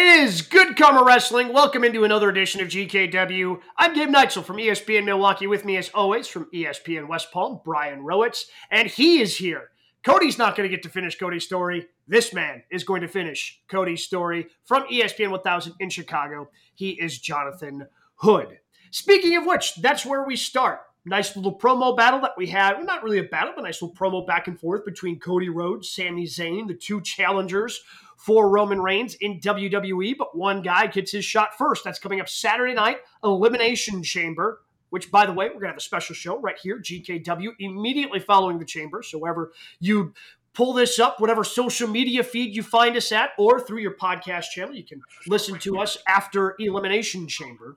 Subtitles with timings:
[0.00, 1.52] Is Good Karma Wrestling.
[1.52, 3.60] Welcome into another edition of GKW.
[3.76, 5.48] I'm Gabe Neitzel from ESPN Milwaukee.
[5.48, 9.70] With me, as always, from ESPN West Palm, Brian Rowitz, and he is here.
[10.04, 11.88] Cody's not going to get to finish Cody's story.
[12.06, 16.48] This man is going to finish Cody's story from ESPN 1000 in Chicago.
[16.76, 17.88] He is Jonathan
[18.18, 18.60] Hood.
[18.92, 20.78] Speaking of which, that's where we start.
[21.04, 22.74] Nice little promo battle that we had.
[22.74, 25.90] Well, not really a battle, but nice little promo back and forth between Cody Rhodes,
[25.90, 27.82] Sami Zayn, the two challengers
[28.18, 30.16] for Roman Reigns in WWE.
[30.18, 31.84] But one guy gets his shot first.
[31.84, 34.60] That's coming up Saturday night, Elimination Chamber.
[34.90, 38.20] Which, by the way, we're going to have a special show right here, GKW, immediately
[38.20, 39.02] following the chamber.
[39.02, 40.14] So, wherever you
[40.54, 44.46] pull this up, whatever social media feed you find us at, or through your podcast
[44.50, 47.76] channel, you can listen to us after Elimination Chamber.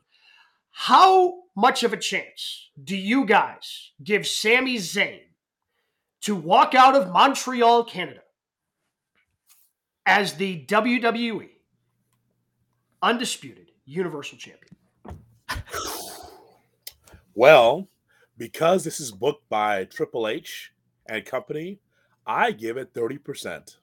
[0.71, 5.19] How much of a chance do you guys give Sami Zayn
[6.21, 8.20] to walk out of Montreal, Canada,
[10.05, 11.49] as the WWE
[13.01, 14.75] undisputed Universal Champion?
[17.33, 17.87] Well,
[18.37, 20.71] because this is booked by Triple H
[21.07, 21.79] and company,
[22.25, 23.77] I give it 30%.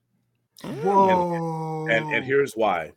[0.64, 1.86] Whoa!
[1.88, 2.92] And and here's why.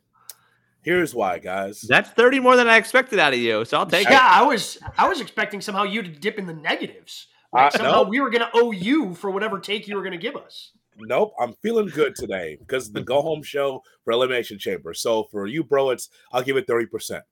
[0.82, 1.80] Here's why, guys.
[1.82, 4.42] That's 30 more than I expected out of you, so I'll take yeah, it.
[4.42, 7.28] I was I was expecting somehow you to dip in the negatives.
[7.52, 8.08] Like Uh, somehow no.
[8.08, 10.72] we were going to owe you for whatever take you were going to give us.
[10.98, 14.94] Nope, I'm feeling good today because the go home show for Elimination Chamber.
[14.94, 17.22] So for you, bro, it's I'll give it 30%.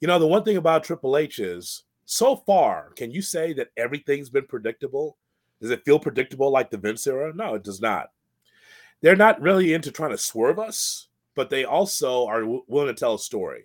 [0.00, 3.68] You know, the one thing about Triple H is so far, can you say that
[3.76, 5.16] everything's been predictable?
[5.60, 7.32] Does it feel predictable like the Vince era?
[7.34, 8.08] No, it does not.
[9.02, 12.98] They're not really into trying to swerve us, but they also are w- willing to
[12.98, 13.64] tell a story.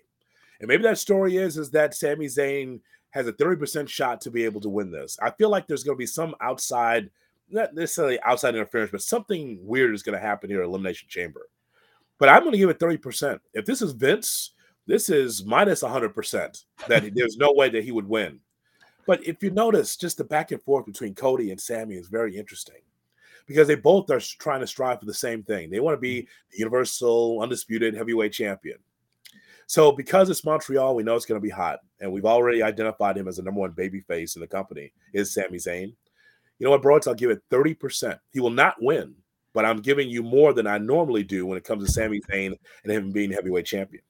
[0.60, 4.44] And maybe that story is is that Sami Zayn has a 30% shot to be
[4.44, 5.18] able to win this.
[5.20, 7.10] I feel like there's going to be some outside
[7.48, 11.48] not necessarily outside interference, but something weird is going to happen here at Elimination Chamber.
[12.18, 13.40] But I'm going to give it 30%.
[13.54, 14.52] If this is Vince,
[14.86, 18.40] this is minus 100% that there's no way that he would win.
[19.06, 22.36] But if you notice, just the back and forth between Cody and Sami is very
[22.36, 22.80] interesting
[23.46, 25.70] because they both are trying to strive for the same thing.
[25.70, 28.78] They want to be the Universal Undisputed Heavyweight Champion.
[29.68, 33.16] So because it's Montreal, we know it's going to be hot, and we've already identified
[33.16, 34.92] him as the number one baby face in the company.
[35.12, 35.94] Is Sami Zayn?
[36.58, 36.98] You know what, bro?
[37.06, 38.18] I'll give it thirty percent.
[38.32, 39.14] He will not win,
[39.52, 42.54] but I'm giving you more than I normally do when it comes to Sami Zayn
[42.84, 44.02] and him being heavyweight champion.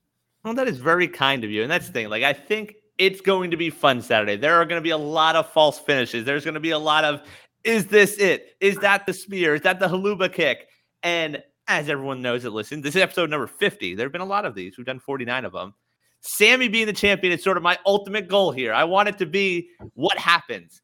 [0.44, 1.62] Well, that is very kind of you.
[1.62, 2.08] And that's the thing.
[2.08, 4.36] Like, I think it's going to be fun Saturday.
[4.36, 6.24] There are going to be a lot of false finishes.
[6.24, 7.20] There's going to be a lot of,
[7.64, 8.56] is this it?
[8.60, 9.56] Is that the spear?
[9.56, 10.68] Is that the Helluva Kick?
[11.02, 13.96] And as everyone knows that listen, this is episode number 50.
[13.96, 14.78] There have been a lot of these.
[14.78, 15.74] We've done 49 of them.
[16.20, 18.72] Sami being the champion is sort of my ultimate goal here.
[18.72, 20.80] I want it to be what happens.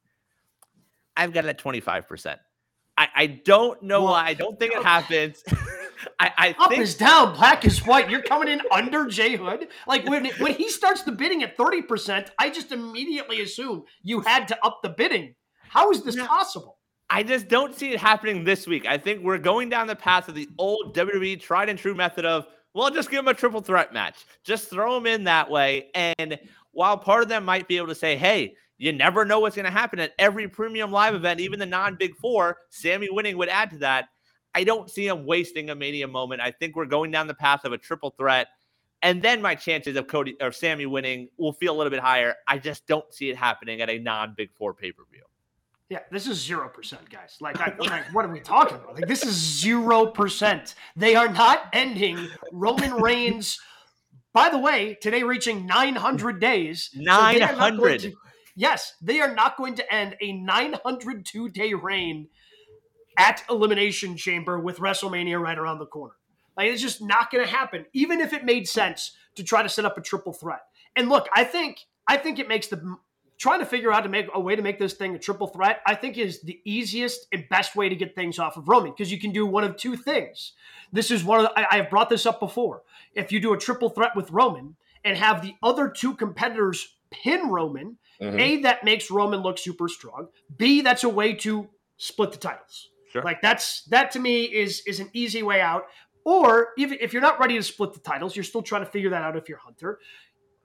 [1.17, 2.37] I've got it at 25%.
[2.99, 4.27] I, I don't know Well, why.
[4.27, 5.43] I don't think it happens.
[6.19, 8.11] I, I Up think is down, black is white.
[8.11, 9.69] You're coming in under Jay Hood.
[9.87, 14.47] Like when when he starts the bidding at 30%, I just immediately assume you had
[14.49, 15.35] to up the bidding.
[15.69, 16.27] How is this No.
[16.27, 16.79] possible?
[17.09, 18.85] I just don't see it happening this week.
[18.87, 22.25] I think we're going down the path of the old WWE tried and true method
[22.25, 24.25] of, well, just give him a triple threat match.
[24.45, 25.91] Just throw him in that way.
[25.95, 26.39] And
[26.73, 29.65] while part of them might be able to say, hey, you never know what's going
[29.65, 33.49] to happen at every premium live event, even the non big four, Sami winning would
[33.49, 34.09] add to that.
[34.57, 36.41] I don't see him wasting a mania moment.
[36.41, 38.49] I think we're going down the path of a triple threat.
[39.01, 42.35] And then my chances of Cody or Sami winning will feel a little bit higher.
[42.49, 45.23] I just don't see it happening at a non big four pay per view.
[45.89, 47.37] Yeah, this is zero percent, guys.
[47.41, 48.97] Like, I, like, what are we talking about?
[48.97, 50.75] Like, this is zero percent.
[50.97, 52.19] They are not ending
[52.51, 53.61] Roman Reigns.
[54.33, 56.91] By the way, today reaching 900 days.
[56.93, 58.01] So they are not going 900.
[58.01, 58.13] to-
[58.57, 62.29] yes, they are not going to end a 902 day reign
[63.19, 66.15] at Elimination Chamber with WrestleMania right around the corner.
[66.57, 69.69] Like, it's just not going to happen, even if it made sense to try to
[69.69, 70.61] set up a triple threat.
[70.97, 72.97] And look, I think I think it makes the
[73.43, 75.81] trying to figure out to make a way to make this thing a triple threat,
[75.85, 79.11] I think is the easiest and best way to get things off of Roman because
[79.11, 80.53] you can do one of two things.
[80.93, 82.83] This is one of the, I, I've brought this up before.
[83.15, 87.49] If you do a triple threat with Roman and have the other two competitors pin
[87.49, 88.41] Roman, Mhm.
[88.41, 90.29] A, that makes Roman look super strong.
[90.57, 92.91] B, that's a way to split the titles.
[93.11, 93.23] Sure.
[93.23, 95.85] Like that's that to me is is an easy way out.
[96.25, 99.11] Or even if you're not ready to split the titles, you're still trying to figure
[99.11, 99.99] that out if you're Hunter.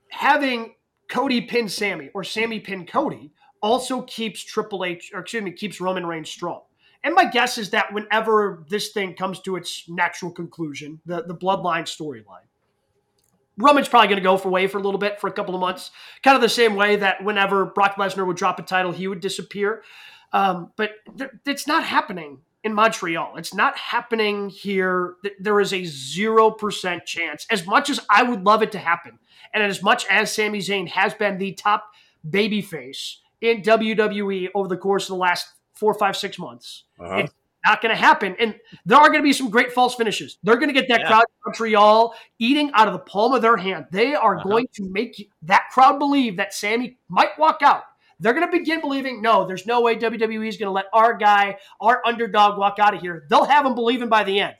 [0.09, 0.75] Having
[1.09, 5.81] Cody pin Sami or Sami pin Cody also keeps Triple H or excuse me keeps
[5.81, 6.61] Roman Reigns strong.
[7.03, 11.35] And my guess is that whenever this thing comes to its natural conclusion, the the
[11.35, 12.46] bloodline storyline,
[13.57, 15.61] Roman's probably going to go for away for a little bit for a couple of
[15.61, 15.91] months,
[16.23, 19.19] kind of the same way that whenever Brock Lesnar would drop a title, he would
[19.19, 19.83] disappear.
[20.33, 23.35] Um, but th- it's not happening in Montreal.
[23.37, 25.15] It's not happening here.
[25.39, 29.19] There is a 0% chance, as much as I would love it to happen.
[29.53, 31.91] And as much as Sami Zayn has been the top
[32.29, 37.27] babyface in WWE over the course of the last four, five, six months, uh-huh.
[37.67, 38.35] Not going to happen.
[38.39, 38.55] And
[38.85, 40.37] there are going to be some great false finishes.
[40.43, 41.07] They're going to get that yeah.
[41.07, 43.87] crowd in Montreal eating out of the palm of their hand.
[43.91, 44.47] They are uh-huh.
[44.47, 47.83] going to make that crowd believe that Sami might walk out
[48.19, 51.15] they're going to begin believing, no, there's no way WWE is going to let our
[51.15, 53.25] guy, our underdog, walk out of here.
[53.29, 54.55] They'll have them believing by the end.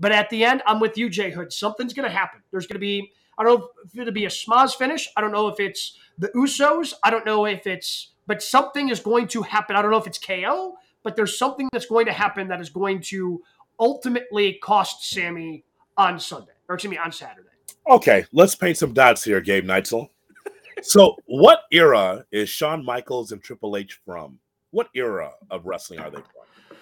[0.00, 1.52] But at the end, I'm with you, Jay Hood.
[1.52, 2.40] Something's going to happen.
[2.50, 5.08] There's going to be, I don't know if it'll be a schmoz finish.
[5.16, 6.94] I don't know if it's the Usos.
[7.02, 9.76] I don't know if it's, but something is going to happen.
[9.76, 10.74] I don't know if it's KO,
[11.04, 13.40] but there's something that's going to happen that is going to
[13.78, 15.62] ultimately cost Sami
[15.96, 17.48] on Sunday, or excuse me, on Saturday.
[17.88, 20.08] Okay, let's paint some dots here, Gabe Neitzel
[20.82, 24.38] so, what era is Shawn Michaels and Triple H from?
[24.70, 26.76] What era of wrestling are they from?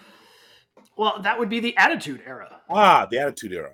[0.97, 2.61] Well, that would be the Attitude Era.
[2.71, 3.73] Ah, the Attitude Era.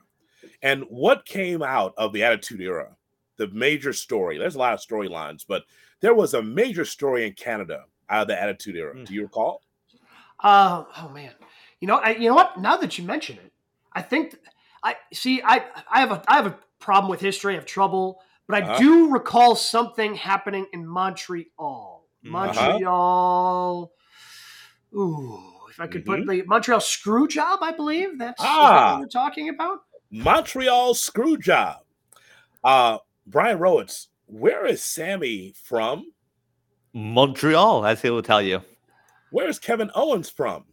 [0.63, 2.97] And what came out of the Attitude Era?
[3.37, 4.39] The major story.
[4.39, 5.65] There's a lot of storylines, but
[6.01, 8.95] there was a major story in Canada out of the Attitude Era.
[8.95, 9.07] Mm.
[9.07, 9.63] Do you recall?
[10.41, 11.33] Uh, oh man,
[11.81, 12.59] you know, I, you know what?
[12.59, 13.53] Now that you mention it,
[13.93, 14.37] I think
[14.83, 15.43] I see.
[15.43, 17.55] I I have a I have a problem with history.
[17.55, 18.79] I have trouble but I uh-huh.
[18.79, 22.07] do recall something happening in Montreal.
[22.25, 22.31] Mm-hmm.
[22.31, 23.93] Montreal.
[24.95, 24.99] Uh-huh.
[24.99, 25.39] Ooh,
[25.69, 26.25] if I could mm-hmm.
[26.25, 29.81] put the Montreal screw job, I believe that's ah, what we're talking about.
[30.11, 31.83] Montreal screw job.
[32.65, 36.11] Uh, Brian Rowitz, where is Sami from?
[36.95, 38.63] Montreal, as he will tell you.
[39.31, 40.65] Where is Kevin Owens from?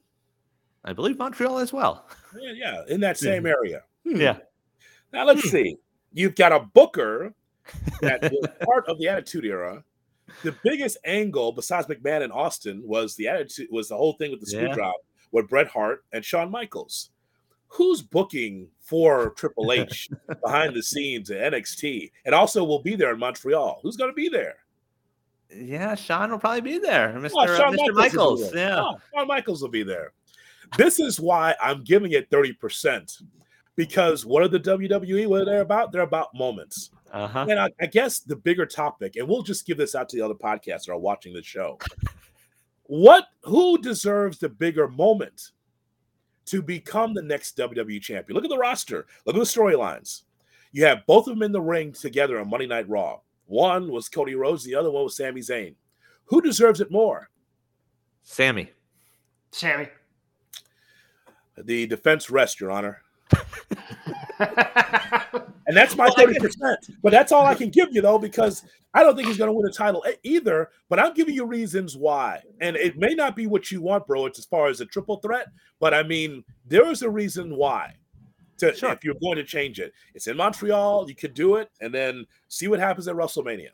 [0.83, 2.07] I believe Montreal as well.
[2.37, 3.47] Yeah, yeah in that same hmm.
[3.47, 3.83] area.
[4.05, 4.17] Hmm.
[4.17, 4.37] Yeah.
[5.13, 5.47] Now let's hmm.
[5.47, 5.77] see.
[6.11, 7.33] You've got a booker
[8.01, 9.85] that was part of the Attitude Era.
[10.43, 14.41] The biggest angle, besides McMahon and Austin, was the attitude was the whole thing with
[14.41, 14.73] the screw yeah.
[14.73, 14.95] drop
[15.31, 17.11] with Bret Hart and Shawn Michaels.
[17.67, 20.09] Who's booking for Triple H
[20.43, 23.79] behind the scenes at NXT, and also will be there in Montreal?
[23.81, 24.57] Who's going to be there?
[25.53, 27.13] Yeah, Shawn will probably be there.
[27.17, 27.31] Mr.
[27.35, 27.93] Oh, uh, Mr.
[27.93, 27.95] Michaels.
[27.95, 28.55] Michaels.
[28.55, 30.13] Yeah, oh, Shawn Michaels will be there.
[30.77, 33.21] This is why I'm giving it 30%
[33.75, 35.27] because what are the WWE?
[35.27, 35.91] What are they about?
[35.91, 36.91] They're about moments.
[37.11, 37.45] Uh-huh.
[37.49, 40.25] And I, I, guess the bigger topic, and we'll just give this out to the
[40.25, 41.79] other podcasts that are watching the show.
[42.83, 45.51] what who deserves the bigger moment
[46.47, 48.35] to become the next WWE champion?
[48.35, 49.05] Look at the roster.
[49.25, 50.23] Look at the storylines.
[50.71, 53.19] You have both of them in the ring together on Monday Night Raw.
[53.45, 55.75] One was Cody Rhodes, the other one was Sami Zayn.
[56.25, 57.29] Who deserves it more?
[58.23, 58.71] Sami.
[59.51, 59.87] Sami.
[61.57, 63.01] The defense rest, Your Honor.
[64.39, 66.77] and that's my thirty percent.
[67.01, 68.63] But that's all I can give you though, because
[68.93, 70.69] I don't think he's going to win a title either.
[70.89, 74.25] But I'm giving you reasons why, and it may not be what you want, bro.
[74.25, 75.47] It's as far as a triple threat,
[75.79, 77.95] but I mean there is a reason why.
[78.59, 78.91] To, sure.
[78.91, 81.09] If you're going to change it, it's in Montreal.
[81.09, 83.69] You could do it, and then see what happens at WrestleMania.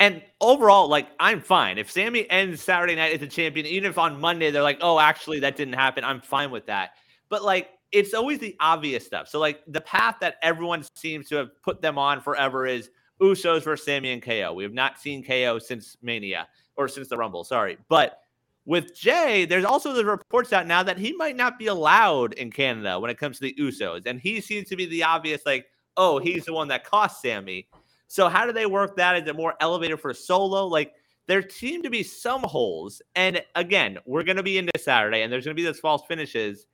[0.00, 1.78] And overall, like I'm fine.
[1.78, 4.98] If Sami ends Saturday night as a champion, even if on Monday they're like, "Oh,
[4.98, 6.94] actually, that didn't happen," I'm fine with that.
[7.28, 9.28] But like it's always the obvious stuff.
[9.28, 12.90] So like the path that everyone seems to have put them on forever is
[13.20, 14.52] Usos versus Sami and KO.
[14.52, 17.44] We have not seen KO since Mania or since the Rumble.
[17.44, 18.23] Sorry, but
[18.66, 22.50] with Jay, there's also the reports out now that he might not be allowed in
[22.50, 25.66] Canada when it comes to the Usos, and he seems to be the obvious like,
[25.96, 27.68] oh, he's the one that cost Sami.
[28.06, 29.16] So how do they work that?
[29.22, 30.66] Is it more elevated for solo?
[30.66, 30.92] Like
[31.26, 35.44] there seem to be some holes, and again, we're to be into Saturday, and there's
[35.44, 36.66] to be those false finishes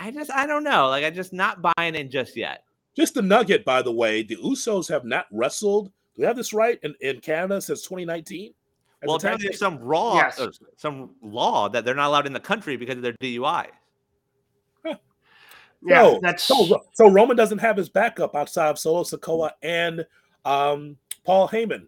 [0.00, 0.88] I just I don't know.
[0.88, 2.64] Like I'm just not buying in just yet.
[2.96, 4.22] Just a nugget, by the way.
[4.22, 5.86] The Usos have not wrestled.
[6.16, 8.54] Do we have this right in, in Canada since 2019?
[9.04, 10.38] Well, apparently there's some raw, yes.
[10.38, 13.68] uh, some law that they're not allowed in the country because of their DUI.
[14.84, 14.96] Huh.
[15.82, 17.10] Yeah, so, that's so, so.
[17.10, 20.04] Roman doesn't have his backup outside of Solo Sikoa and
[20.44, 21.86] um, Paul Heyman.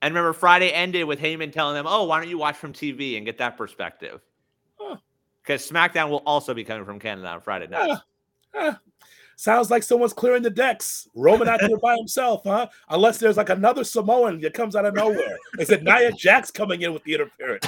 [0.00, 3.16] And remember, Friday ended with Heyman telling them, "Oh, why don't you watch from TV
[3.16, 4.20] and get that perspective?"
[5.48, 7.90] because SmackDown will also be coming from Canada on Friday night.
[7.90, 8.74] Uh, uh,
[9.38, 11.08] sounds like someone's clearing the decks.
[11.14, 12.66] Roman out there by himself, huh?
[12.90, 15.38] Unless there's like another Samoan that comes out of nowhere.
[15.58, 17.66] Is it Nia Jax coming in with the interference?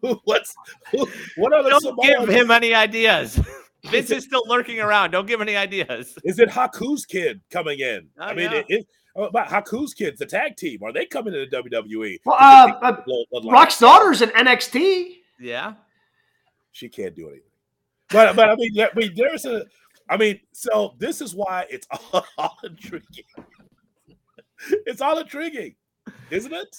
[0.24, 0.54] What's
[0.90, 1.06] who,
[1.36, 2.26] what other Don't Samoans?
[2.26, 3.38] give him any ideas.
[3.84, 5.10] Vince is, still lurking around.
[5.10, 6.16] Don't give him any ideas.
[6.24, 8.08] Is it Haku's kid coming in?
[8.18, 8.58] Oh, I mean, yeah.
[8.58, 12.20] it, it, Oh, about Haku's kids, the tag team, are they coming to the WWE?
[12.24, 15.16] Well, uh, uh, Rock's daughter's in NXT.
[15.38, 15.74] Yeah,
[16.70, 17.51] she can't do anything.
[18.12, 19.64] But but I mean, I mean, there's a,
[20.08, 23.24] I mean, so this is why it's all, all intriguing.
[24.86, 25.74] it's all intriguing,
[26.30, 26.76] isn't it?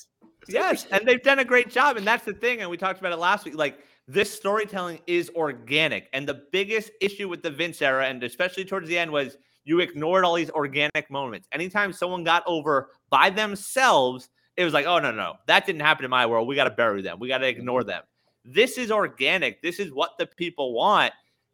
[0.47, 2.61] yes, and they've done a great job, and that's the thing.
[2.61, 3.55] And we talked about it last week.
[3.55, 8.65] Like this storytelling is organic, and the biggest issue with the Vince era, and especially
[8.65, 11.47] towards the end, was you ignored all these organic moments.
[11.51, 16.05] Anytime someone got over by themselves, it was like, oh no, no, that didn't happen
[16.05, 16.47] in my world.
[16.47, 17.19] We got to bury them.
[17.19, 18.03] We got to ignore them.
[18.45, 19.61] This is organic.
[19.61, 21.13] This is what the people want.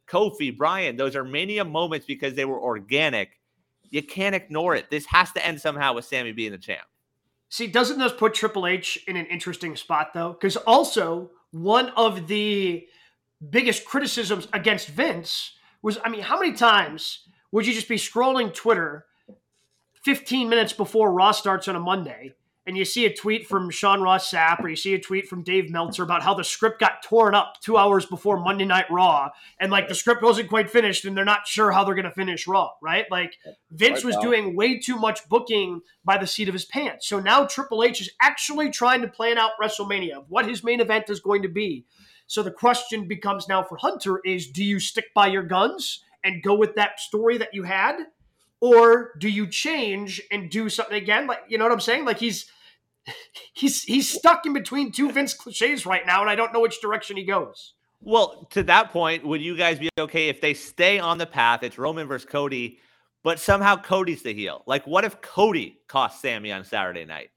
[0.10, 3.40] Kofi, Bryan, those are mania moments because they were organic.
[3.90, 4.90] You can't ignore it.
[4.90, 6.88] This has to end somehow with Sami being the champ.
[7.50, 10.34] See, doesn't this put Triple H in an interesting spot though?
[10.34, 12.88] Because also one of the
[13.50, 18.54] biggest criticisms against Vince was, I mean, how many times would you just be scrolling
[18.54, 19.06] Twitter
[20.04, 22.36] 15 minutes before Raw starts on a Monday
[22.70, 25.42] and you see a tweet from Sean Ross Sapp or you see a tweet from
[25.42, 29.32] Dave Meltzer about how the script got torn up two hours before Monday Night Raw
[29.60, 32.12] and like the script wasn't quite finished and they're not sure how they're going to
[32.12, 33.08] finish Raw, right?
[33.10, 33.34] Like
[33.72, 37.10] Vince was doing way too much booking by the seat of his pants.
[37.10, 41.10] So now Triple H is actually trying to plan out WrestleMania, what his main event
[41.10, 41.86] is going to be.
[42.28, 46.44] So the question becomes now for Hunter is do you stick by your guns and
[46.44, 47.96] go with that story that you had?
[48.62, 51.26] Or do you change and do something again?
[51.26, 52.06] Like you know what I'm saying?
[52.06, 52.46] Like he's
[53.54, 56.82] he's he's stuck in between two Vince cliches right now, and I don't know which
[56.82, 57.74] direction he goes.
[58.02, 61.64] Well, to that point, would you guys be okay if they stay on the path?
[61.64, 62.80] It's Roman versus Cody,
[63.24, 64.64] but somehow Cody's the heel.
[64.66, 67.32] Like, what if Cody cost Sami on Saturday night?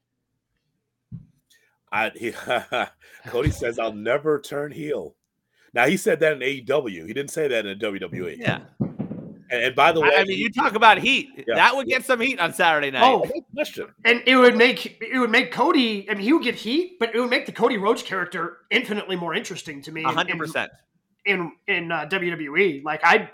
[1.91, 2.31] I, he,
[3.27, 5.15] Cody says, "I'll never turn heel."
[5.73, 7.07] Now he said that in AEW.
[7.07, 8.37] He didn't say that in WWE.
[8.37, 8.61] Yeah.
[9.49, 11.29] And, and by the way, I mean, you talk about heat.
[11.35, 11.55] Yeah.
[11.55, 13.03] That would get some heat on Saturday night.
[13.03, 13.87] Oh, question.
[14.05, 16.09] And it would make it would make Cody.
[16.09, 19.15] I mean, he would get heat, but it would make the Cody Rhodes character infinitely
[19.15, 20.03] more interesting to me.
[20.03, 20.71] hundred percent
[21.25, 22.83] in in uh, WWE.
[22.83, 23.29] Like I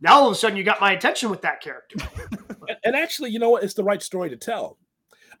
[0.00, 1.98] now all of a sudden you got my attention with that character.
[2.84, 3.62] and actually, you know what?
[3.62, 4.78] It's the right story to tell.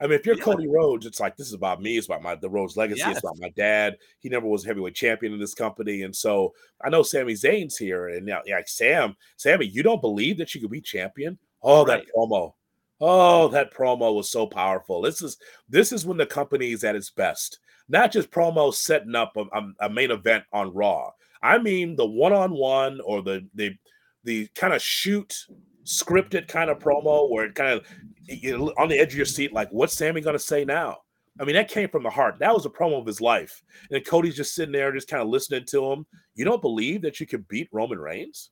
[0.00, 0.44] I mean, if you're yeah.
[0.44, 1.96] Cody Rhodes, it's like this is about me.
[1.96, 3.00] It's about my the Rhodes legacy.
[3.00, 3.16] Yes.
[3.16, 3.96] It's about my dad.
[4.20, 7.76] He never was a heavyweight champion in this company, and so I know Sami Zayn's
[7.76, 11.38] here, and now like Sam, Sami, you don't believe that you could be champion?
[11.62, 12.04] Oh, right.
[12.04, 12.54] that promo.
[13.00, 15.02] Oh, that promo was so powerful.
[15.02, 15.36] This is
[15.68, 17.58] this is when the company is at its best.
[17.88, 19.44] Not just promos setting up a,
[19.80, 21.10] a main event on Raw.
[21.42, 23.76] I mean the one-on-one or the the
[24.24, 25.36] the kind of shoot
[25.84, 27.86] scripted kind of promo where it kind of
[28.26, 30.98] you're on the edge of your seat, like, what's Sami going to say now?
[31.38, 32.38] I mean, that came from the heart.
[32.38, 33.62] That was a promo of his life.
[33.90, 36.06] And Cody's just sitting there, just kind of listening to him.
[36.36, 38.50] You don't believe that you can beat Roman Reigns?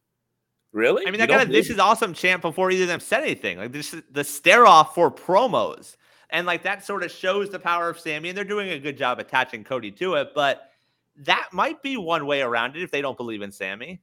[0.72, 1.06] Really?
[1.06, 3.58] I mean, that kind of this is awesome chant before either of them said anything.
[3.58, 5.96] Like this is the stare off for promos.
[6.30, 8.96] And like that sort of shows the power of Sami, and they're doing a good
[8.96, 10.30] job attaching Cody to it.
[10.34, 10.70] But
[11.16, 14.00] that might be one way around it if they don't believe in Sami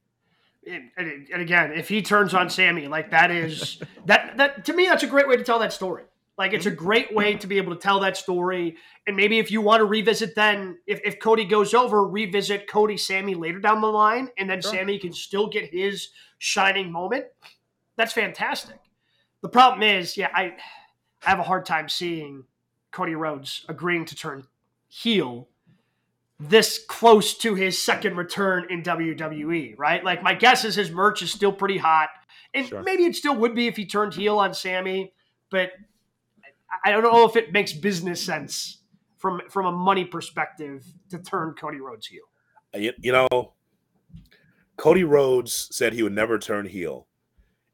[0.96, 4.86] and, and again, if he turns on Sami, like that is that that to me,
[4.86, 6.04] that's a great way to tell that story.
[6.38, 8.76] Like it's a great way to be able to tell that story.
[9.06, 12.96] And maybe if you want to revisit then if, if Cody goes over, revisit Cody
[12.96, 14.72] Sami later down the line, and then sure.
[14.72, 16.08] Sami can still get his
[16.38, 17.26] shining moment.
[17.96, 18.78] That's fantastic.
[19.42, 20.54] The problem is, yeah, I
[21.24, 22.44] I have a hard time seeing
[22.90, 24.46] Cody Rhodes agreeing to turn
[24.88, 25.48] heel
[26.40, 30.02] this close to his second return in WWE, right?
[30.02, 32.08] Like my guess is his merch is still pretty hot.
[32.54, 32.82] And sure.
[32.82, 35.12] maybe it still would be if he turned heel on Sami,
[35.50, 35.70] but
[36.84, 38.78] I don't know if it makes business sense
[39.18, 42.24] from from a money perspective to turn Cody Rhodes heel.
[42.74, 43.52] Uh, you, you know,
[44.76, 47.06] Cody Rhodes said he would never turn heel.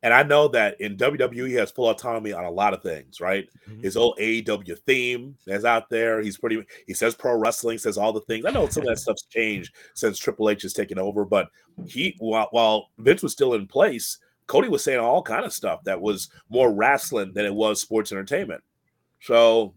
[0.06, 3.20] And I know that in WWE, he has full autonomy on a lot of things,
[3.20, 3.48] right?
[3.68, 3.82] Mm-hmm.
[3.82, 6.22] His old AEW theme is out there.
[6.22, 8.44] He's pretty, he says pro wrestling, says all the things.
[8.46, 11.48] I know some of that stuff's changed since Triple H has taken over, but
[11.88, 15.82] he, while, while Vince was still in place, Cody was saying all kind of stuff
[15.82, 18.62] that was more wrestling than it was sports entertainment.
[19.22, 19.74] So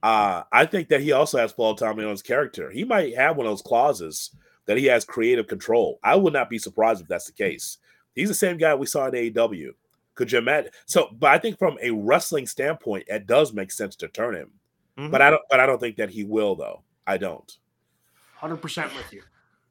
[0.00, 2.70] uh, I think that he also has full autonomy on his character.
[2.70, 4.30] He might have one of those clauses
[4.66, 5.98] that he has creative control.
[6.04, 7.78] I would not be surprised if that's the case.
[8.16, 9.70] He's the same guy we saw in AEW.
[10.16, 10.72] Could you imagine?
[10.86, 14.50] So, but I think from a wrestling standpoint, it does make sense to turn him.
[14.98, 15.10] Mm-hmm.
[15.10, 15.42] But I don't.
[15.50, 16.82] But I don't think that he will, though.
[17.06, 17.56] I don't.
[18.34, 19.22] Hundred percent with you.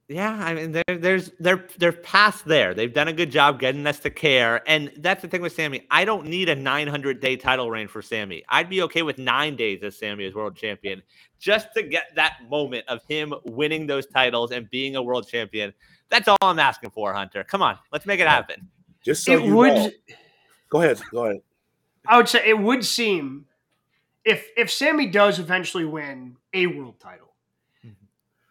[0.08, 2.76] Yeah, I mean, there, there's they're they're past there.
[2.76, 5.82] They've done a good job getting us to care, and that's the thing with Sami.
[5.90, 8.44] I don't need a 900 day title reign for Sami.
[8.48, 11.02] I'd be okay with nine days as Sami as world champion,
[11.40, 15.74] just to get that moment of him winning those titles and being a world champion.
[16.10, 17.44] That's all I'm asking for, Hunter.
[17.44, 18.70] Come on, let's make it happen.
[19.04, 19.74] Just so it you would.
[19.74, 19.92] Know.
[20.70, 21.02] Go ahead.
[21.12, 21.42] Go ahead.
[22.08, 23.46] I would say it would seem
[24.24, 27.25] if if Sami does eventually win a world title.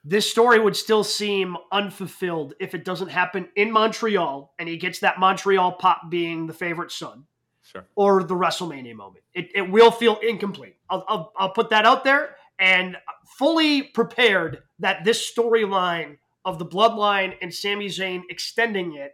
[0.04, 4.98] This story would still seem unfulfilled if it doesn't happen in Montreal and he gets
[5.00, 7.24] that Montreal pop being the favorite son.
[7.62, 7.86] Sure.
[7.96, 9.24] Or the WrestleMania moment.
[9.32, 10.76] It, it will feel incomplete.
[10.90, 12.98] I'll, I'll, I'll put that out there and
[13.38, 19.12] fully prepared that this storyline of the bloodline and Sami Zayn extending it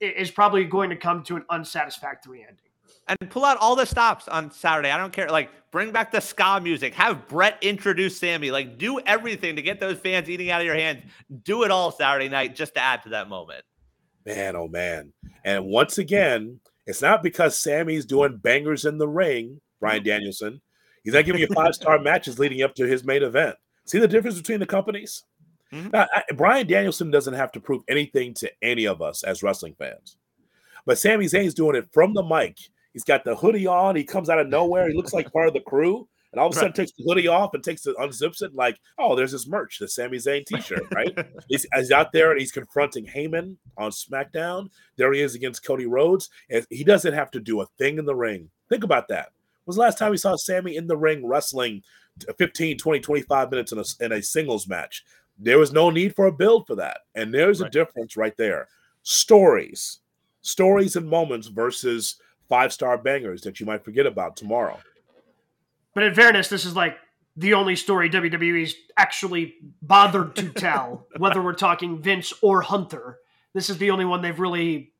[0.00, 2.67] is probably going to come to an unsatisfactory ending.
[3.08, 4.90] And pull out all the stops on Saturday.
[4.90, 5.28] I don't care.
[5.28, 6.94] Like, bring back the ska music.
[6.94, 8.50] Have Bret introduce Sami.
[8.50, 11.02] Like, do everything to get those fans eating out of your hands.
[11.44, 13.64] Do it all Saturday night just to add to that moment.
[14.26, 15.12] Man, oh man.
[15.44, 20.60] And once again, it's not because Sami's doing bangers in the ring, Bryan Danielson.
[21.02, 23.56] He's not giving you five star matches leading up to his main event.
[23.86, 25.24] See the difference between the companies?
[25.72, 25.90] Mm-hmm.
[25.90, 29.74] Now, I, Bryan Danielson doesn't have to prove anything to any of us as wrestling
[29.78, 30.16] fans.
[30.86, 32.56] But Sami Zayn's doing it from the mic.
[32.98, 33.94] He's got the hoodie on.
[33.94, 34.88] He comes out of nowhere.
[34.88, 36.08] He looks like part of the crew.
[36.32, 36.74] And all of a sudden right.
[36.74, 39.86] takes the hoodie off and takes it, unzips it, like, oh, there's this merch, the
[39.86, 41.16] Sami Zayn t-shirt, right?
[41.48, 44.68] he's, he's, out there and he's confronting Heyman on SmackDown.
[44.96, 46.28] There he is against Cody Rhodes.
[46.50, 48.50] And he doesn't have to do a thing in the ring.
[48.68, 49.26] Think about that.
[49.64, 51.84] When was the last time we saw Sami in the ring wrestling
[52.36, 55.04] 15, 20, 25 minutes in a, in a singles match?
[55.38, 57.02] There was no need for a build for that.
[57.14, 57.68] And there's right.
[57.68, 58.66] a difference right there.
[59.04, 60.00] Stories,
[60.42, 62.16] stories and moments versus
[62.48, 64.78] five star bangers that you might forget about tomorrow.
[65.94, 66.96] But in fairness, this is like
[67.36, 73.18] the only story WWE's actually bothered to tell, whether we're talking Vince or Hunter.
[73.54, 74.92] This is the only one they've really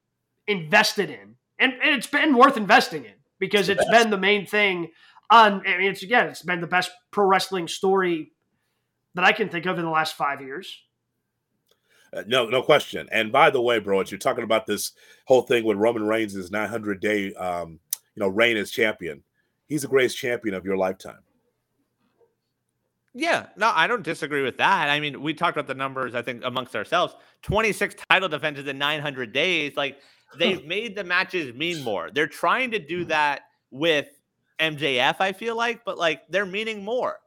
[0.46, 1.36] invested in.
[1.58, 4.90] And, and it's been worth investing in because it's, it's been the main thing
[5.30, 8.32] on I mean, it's again, it's been the best pro wrestling story
[9.14, 10.82] that I can think of in the last five years.
[12.12, 13.08] Uh, no, no question.
[13.12, 14.92] And by the way, bro, you're talking about this
[15.26, 17.78] whole thing with Roman Reigns' 900 day, um,
[18.14, 19.22] you know, reign as champion.
[19.66, 21.20] He's the greatest champion of your lifetime.
[23.14, 24.88] Yeah, no, I don't disagree with that.
[24.88, 28.78] I mean, we talked about the numbers, I think, amongst ourselves 26 title defenses in
[28.78, 29.76] 900 days.
[29.76, 29.98] Like,
[30.38, 32.10] they've made the matches mean more.
[32.12, 34.08] They're trying to do that with
[34.60, 37.18] MJF, I feel like, but like, they're meaning more.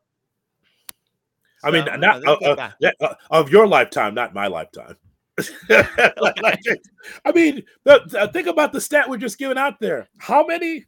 [1.64, 4.96] I mean, not uh, uh, uh, of your lifetime, not my lifetime.
[5.70, 10.10] I mean, the, think about the stat we're just giving out there.
[10.18, 10.86] How many?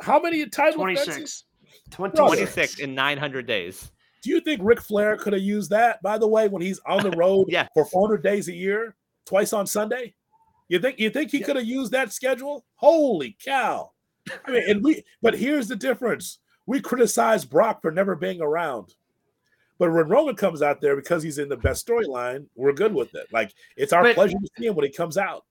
[0.00, 1.44] How many title 26.
[1.90, 3.90] 26 in 900 days.
[4.22, 7.02] Do you think Ric Flair could have used that, by the way, when he's on
[7.02, 7.68] the road yes.
[7.74, 8.94] for 400 days a year,
[9.24, 10.14] twice on Sunday?
[10.68, 11.46] You think you think he yeah.
[11.46, 12.64] could have used that schedule?
[12.76, 13.90] Holy cow!
[14.46, 16.38] I mean, and we but here's the difference.
[16.66, 18.94] We criticize Brock for never being around.
[19.80, 23.14] But when Roman comes out there because he's in the best storyline, we're good with
[23.14, 23.26] it.
[23.32, 25.46] Like it's our but, pleasure to see him when he comes out.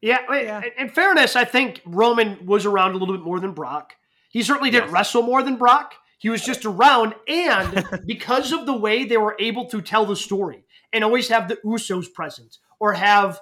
[0.00, 3.92] Yeah, yeah, in fairness, I think Roman was around a little bit more than Brock.
[4.30, 4.92] He certainly didn't yes.
[4.92, 5.94] wrestle more than Brock.
[6.18, 10.16] He was just around, and because of the way they were able to tell the
[10.16, 13.40] story and always have the Usos present or have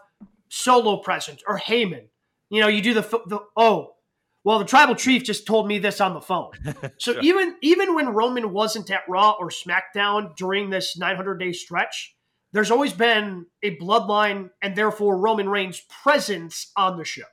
[0.51, 2.09] Solo present or Heyman,
[2.51, 3.95] you know, you do the, the oh,
[4.45, 6.51] well, the tribal chief just told me this on the phone.
[6.99, 7.23] So sure.
[7.23, 12.17] even even when Roman wasn't at Raw or SmackDown during this 900 day stretch,
[12.53, 17.25] there's always been a bloodline and therefore Roman Reigns' presence on the show.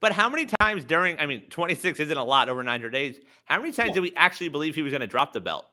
[0.00, 3.16] But how many times during, I mean, 26 isn't a lot over 900 days.
[3.44, 3.94] How many times yeah.
[3.94, 5.66] did we actually believe he was going to drop the belt?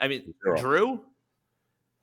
[0.00, 0.58] I mean, Zero.
[0.58, 1.00] Drew?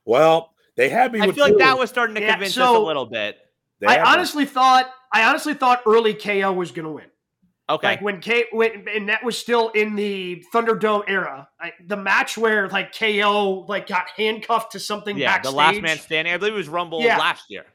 [0.06, 1.22] Well, they had me.
[1.22, 3.38] I feel like that was starting to yeah, convince so us a little bit.
[3.86, 4.50] I honestly me.
[4.50, 7.06] thought, I honestly thought early KO was going to win.
[7.70, 7.88] Okay.
[7.88, 11.48] Like when K when and that was still in the Thunderdome era.
[11.62, 15.18] Like the match where like KO like got handcuffed to something.
[15.18, 15.52] Yeah, backstage.
[15.52, 16.34] the last man standing.
[16.34, 17.18] I believe it was Rumble yeah.
[17.18, 17.66] last year.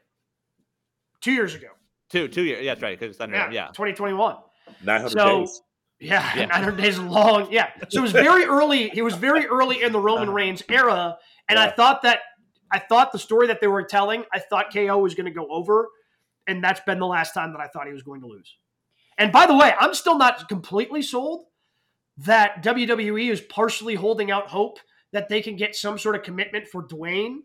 [1.21, 1.67] Two years ago.
[2.09, 2.63] Two two years.
[2.63, 2.99] Yeah, that's right.
[2.99, 3.31] Because Thunderdome.
[3.31, 3.67] Yeah, yeah.
[3.67, 4.35] Twenty twenty one.
[4.83, 5.61] Nine hundred so, days.
[5.99, 6.45] Yeah, yeah.
[6.47, 7.51] 900 days long.
[7.51, 7.69] Yeah.
[7.89, 8.91] So it was very early.
[8.93, 10.35] It was very early in the Roman uh-huh.
[10.35, 11.17] Reigns era.
[11.47, 11.65] And yeah.
[11.65, 12.19] I thought that,
[12.71, 15.47] I thought the story that they were telling, I thought KO was going to go
[15.49, 15.87] over.
[16.47, 18.55] And that's been the last time that I thought he was going to lose.
[19.17, 21.45] And by the way, I'm still not completely sold
[22.17, 24.79] that WWE is partially holding out hope
[25.11, 27.39] that they can get some sort of commitment for Dwayne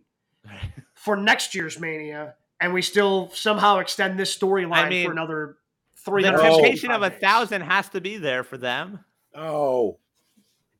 [0.95, 5.57] for next year's Mania, and we still somehow extend this storyline I mean, for another
[6.05, 6.23] three.
[6.23, 9.05] The temptation of a thousand has to be there for them.
[9.35, 9.99] Oh.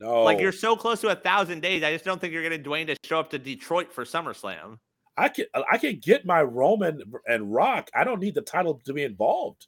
[0.01, 0.23] No.
[0.23, 1.83] Like you're so close to a thousand days.
[1.83, 4.79] I just don't think you're going to Dwayne to show up to Detroit for SummerSlam.
[5.17, 7.91] I can I can get my Roman and Rock.
[7.95, 9.67] I don't need the title to be involved.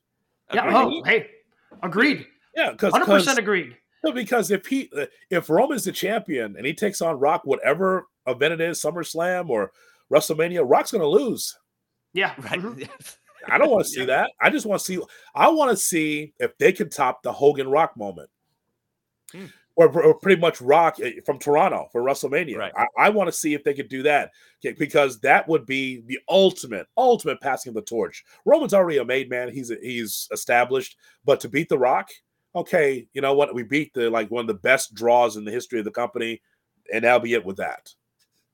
[0.52, 0.70] Yeah.
[0.74, 1.28] Oh, hey,
[1.82, 2.26] agreed.
[2.54, 3.76] Yeah, because hundred percent agreed.
[4.14, 4.90] Because if he
[5.30, 9.72] if Roman's the champion and he takes on Rock, whatever event it is, SummerSlam or
[10.12, 11.56] WrestleMania, Rock's going to lose.
[12.12, 12.60] Yeah, right.
[12.60, 12.82] Mm-hmm.
[13.50, 14.06] I don't want to see yeah.
[14.06, 14.30] that.
[14.40, 15.00] I just want to see.
[15.34, 18.28] I want to see if they can top the Hogan Rock moment.
[19.32, 22.58] Hmm or, or, pretty much Rock eh, from Toronto for WrestleMania.
[22.58, 22.72] Right.
[22.76, 24.32] I, I want to see if they could do that
[24.78, 28.24] because that would be the ultimate, ultimate passing of the torch.
[28.44, 30.96] Roman's already a made man; he's he's established.
[31.24, 32.10] But to beat The Rock,
[32.54, 33.54] okay, you know what?
[33.54, 36.40] We beat the like one of the best draws in the history of the company.
[36.92, 37.92] and that'll be it with that.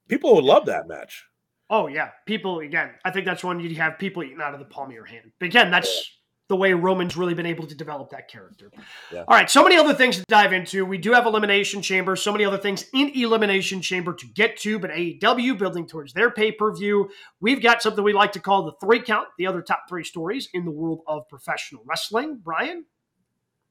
[0.08, 1.24] People would love that match.
[1.70, 2.90] Oh yeah, people again.
[3.04, 5.32] I think that's one you have people eating out of the palm of your hand.
[5.38, 6.17] But again, that's
[6.48, 8.70] the way Roman's really been able to develop that character.
[9.12, 9.24] Yeah.
[9.28, 10.84] All right, so many other things to dive into.
[10.84, 14.78] We do have Elimination Chamber, so many other things in Elimination Chamber to get to,
[14.78, 17.10] but AEW building towards their pay per view.
[17.40, 20.48] We've got something we like to call the three count, the other top three stories
[20.54, 22.40] in the world of professional wrestling.
[22.42, 22.84] Brian,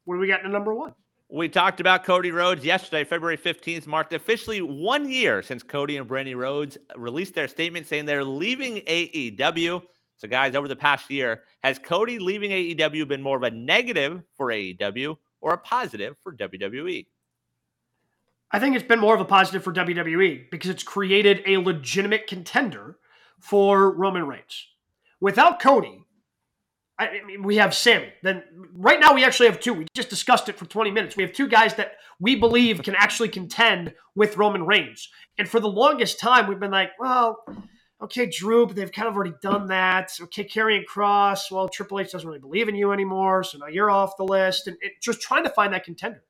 [0.05, 0.93] what do we got in the number one?
[1.29, 6.07] We talked about Cody Rhodes yesterday, February 15th, marked officially one year since Cody and
[6.07, 9.81] Brandi Rhodes released their statement saying they're leaving AEW.
[10.17, 14.23] So, guys, over the past year, has Cody leaving AEW been more of a negative
[14.35, 17.05] for AEW or a positive for WWE?
[18.51, 22.27] I think it's been more of a positive for WWE because it's created a legitimate
[22.27, 22.97] contender
[23.39, 24.67] for Roman Reigns.
[25.19, 26.03] Without Cody,
[26.97, 28.11] I mean, we have Sami.
[28.23, 29.73] Then right now we actually have two.
[29.73, 31.15] We just discussed it for 20 minutes.
[31.15, 35.09] We have two guys that we believe can actually contend with Roman Reigns.
[35.37, 37.43] And for the longest time, we've been like, well,
[38.01, 40.11] okay, but they've kind of already done that.
[40.21, 43.89] Okay, Karrion Kross, Well, Triple H doesn't really believe in you anymore, so now you're
[43.89, 44.67] off the list.
[44.67, 46.23] And it, just trying to find that contender.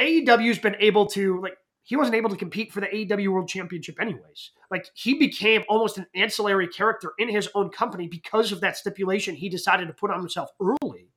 [0.00, 4.00] AEW's been able to like he wasn't able to compete for the AEW World Championship
[4.00, 4.50] anyways.
[4.70, 9.34] Like he became almost an ancillary character in his own company because of that stipulation
[9.34, 11.08] he decided to put on himself early.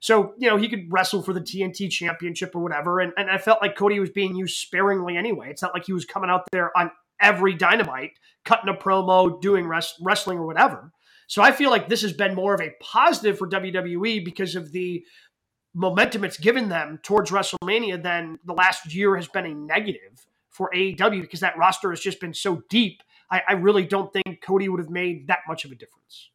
[0.00, 3.00] So, you know, he could wrestle for the TNT championship or whatever.
[3.00, 5.48] And, and I felt like Cody was being used sparingly anyway.
[5.50, 8.12] It's not like he was coming out there on every dynamite,
[8.44, 10.92] cutting a promo, doing res- wrestling or whatever.
[11.26, 14.72] So I feel like this has been more of a positive for WWE because of
[14.72, 15.04] the
[15.74, 20.70] momentum it's given them towards WrestleMania than the last year has been a negative for
[20.74, 23.02] AEW because that roster has just been so deep.
[23.30, 26.30] I, I really don't think Cody would have made that much of a difference.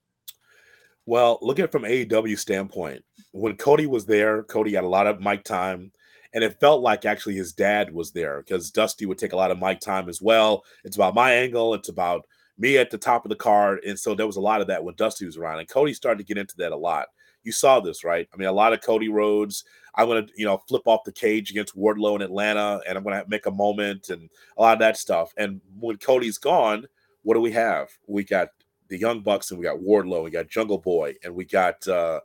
[1.06, 3.04] Well, look at it from AEW standpoint.
[3.32, 5.92] When Cody was there, Cody had a lot of mic time,
[6.34, 9.52] and it felt like actually his dad was there because Dusty would take a lot
[9.52, 10.64] of mic time as well.
[10.84, 11.74] It's about my angle.
[11.74, 12.26] It's about
[12.58, 14.84] me at the top of the card, and so there was a lot of that
[14.84, 17.08] when Dusty was around, and Cody started to get into that a lot
[17.44, 18.28] you saw this, right?
[18.34, 19.64] I mean, a lot of Cody Rhodes.
[19.96, 23.26] I'm to, you know, flip off the cage against Wardlow in Atlanta, and I'm to
[23.28, 25.34] make a moment and a lot of that stuff.
[25.38, 26.88] And when Cody's gone,
[27.22, 27.90] what do we have?
[28.08, 28.50] We got
[28.90, 31.88] the Young Bucks, and we got Wardlow, and we got Jungle Boy, and we got
[31.88, 32.22] uh,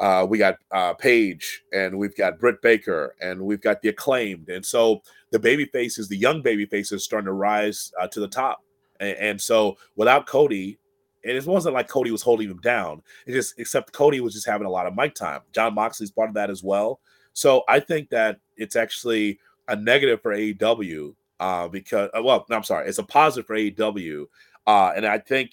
[0.00, 4.48] uh, we got uh, Page, and we've got Britt Baker, and we've got the acclaimed.
[4.48, 8.28] And so the baby faces, the young baby faces, starting to rise uh, to the
[8.28, 8.62] top.
[9.00, 10.78] And, and so without Cody,
[11.24, 13.02] and it wasn't like Cody was holding him down.
[13.26, 15.40] It just except Cody was just having a lot of mic time.
[15.52, 17.00] Jon Moxley's part of that as well.
[17.32, 22.56] So I think that it's actually a negative for AEW uh, because uh, well, no,
[22.56, 24.26] I'm sorry, it's a positive for AEW,
[24.66, 25.52] uh, and I think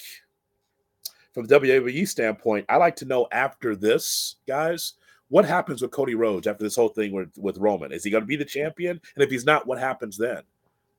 [1.36, 4.94] from the WWE standpoint, I like to know after this, guys,
[5.28, 7.92] what happens with Cody Rhodes after this whole thing with, with Roman?
[7.92, 9.02] Is he going to be the champion?
[9.16, 10.44] And if he's not, what happens then?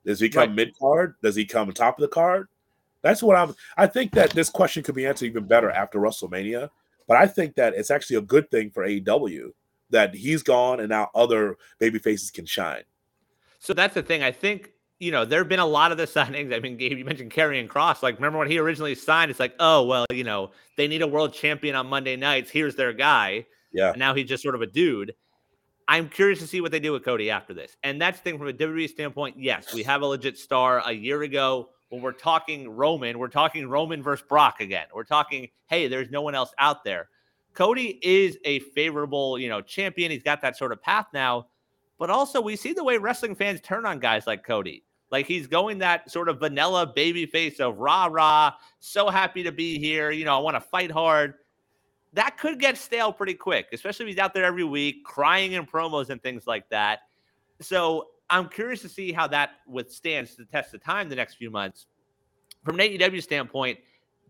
[0.04, 0.54] Does he come right.
[0.54, 1.14] mid card?
[1.22, 2.48] Does he come top of the card?
[3.00, 3.54] That's what I'm.
[3.78, 6.68] I think that this question could be answered even better after WrestleMania.
[7.08, 9.52] But I think that it's actually a good thing for AEW
[9.90, 12.82] that he's gone and now other baby faces can shine.
[13.58, 14.22] So that's the thing.
[14.22, 16.54] I think you know there have been a lot of the signings.
[16.54, 18.02] I mean, Gabe, you mentioned Karrion Kross.
[18.02, 19.30] Like, remember when he originally signed?
[19.30, 22.50] It's like, oh well, you know, they need a world champion on Monday nights.
[22.50, 23.46] Here's their guy.
[23.72, 23.90] Yeah.
[23.90, 25.14] And now he's just sort of a dude.
[25.88, 27.76] I'm curious to see what they do with Cody after this.
[27.84, 29.36] And that's the thing from a WWE standpoint.
[29.38, 30.82] Yes, we have a legit star.
[30.84, 34.86] A year ago, when we're talking Roman, we're talking Roman versus Brock again.
[34.92, 37.08] We're talking, hey, there's no one else out there.
[37.54, 40.10] Cody is a favorable, you know, champion.
[40.10, 41.46] He's got that sort of path now.
[41.98, 44.84] But also, we see the way wrestling fans turn on guys like Cody.
[45.10, 49.52] Like he's going that sort of vanilla baby face of rah rah, so happy to
[49.52, 50.10] be here.
[50.10, 51.34] You know, I want to fight hard.
[52.12, 55.66] That could get stale pretty quick, especially if he's out there every week crying in
[55.66, 57.00] promos and things like that.
[57.60, 61.50] So I'm curious to see how that withstands the test of time the next few
[61.50, 61.86] months.
[62.64, 63.78] From an AEW standpoint,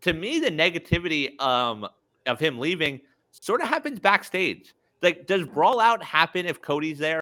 [0.03, 1.89] to me, the negativity um,
[2.27, 4.75] of him leaving sort of happens backstage.
[5.03, 7.21] Like, does Brawl Out happen if Cody's there?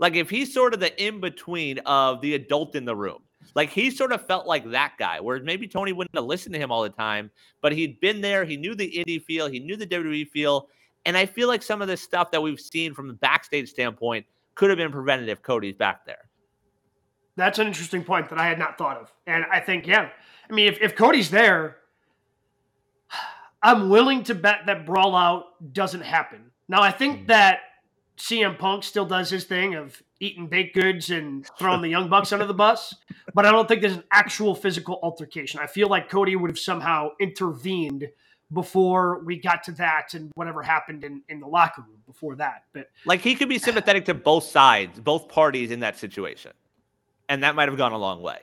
[0.00, 3.22] Like, if he's sort of the in between of the adult in the room,
[3.54, 6.60] like he sort of felt like that guy, whereas maybe Tony wouldn't have listened to
[6.60, 8.44] him all the time, but he'd been there.
[8.44, 10.68] He knew the indie feel, he knew the WWE feel.
[11.06, 14.26] And I feel like some of the stuff that we've seen from the backstage standpoint
[14.54, 16.28] could have been prevented if Cody's back there.
[17.36, 19.12] That's an interesting point that I had not thought of.
[19.26, 20.10] And I think, yeah,
[20.48, 21.78] I mean, if, if Cody's there,
[23.62, 26.50] I'm willing to bet that Brawl Out doesn't happen.
[26.68, 27.26] Now, I think hmm.
[27.26, 27.60] that
[28.20, 32.32] CM Punk still does his thing of eating baked goods and throwing the Young Bucks
[32.32, 32.94] under the bus,
[33.34, 35.60] but I don't think there's an actual physical altercation.
[35.60, 38.08] I feel like Cody would have somehow intervened
[38.52, 42.64] before we got to that and whatever happened in, in the locker room before that.
[42.74, 46.52] But like he could be sympathetic to both sides, both parties in that situation.
[47.28, 48.40] and that might have gone a long way.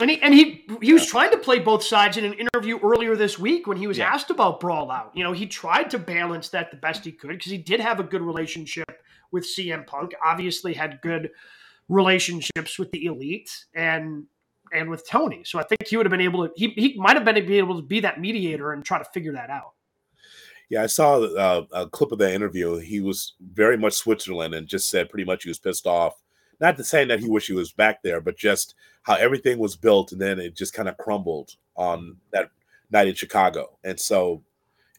[0.00, 3.16] And he and he he was trying to play both sides in an interview earlier
[3.16, 4.12] this week when he was Yeah.
[4.12, 5.12] asked about Brawl Out.
[5.14, 8.00] You know, he tried to balance that the best he could because he did have
[8.00, 10.12] a good relationship with CM Punk.
[10.24, 11.30] Obviously, had good
[11.88, 14.24] relationships with the elite and
[14.72, 15.42] and with Tony.
[15.44, 16.52] So I think he would have been able to.
[16.56, 19.50] He he might have been able to be that mediator and try to figure that
[19.50, 19.72] out.
[20.70, 22.76] Yeah, I saw uh, a clip of that interview.
[22.78, 26.14] He was very much Switzerland and just said pretty much he was pissed off.
[26.60, 29.76] Not to saying that he wished he was back there, but just how everything was
[29.76, 32.50] built and then it just kind of crumbled on that
[32.90, 33.78] night in Chicago.
[33.84, 34.42] And so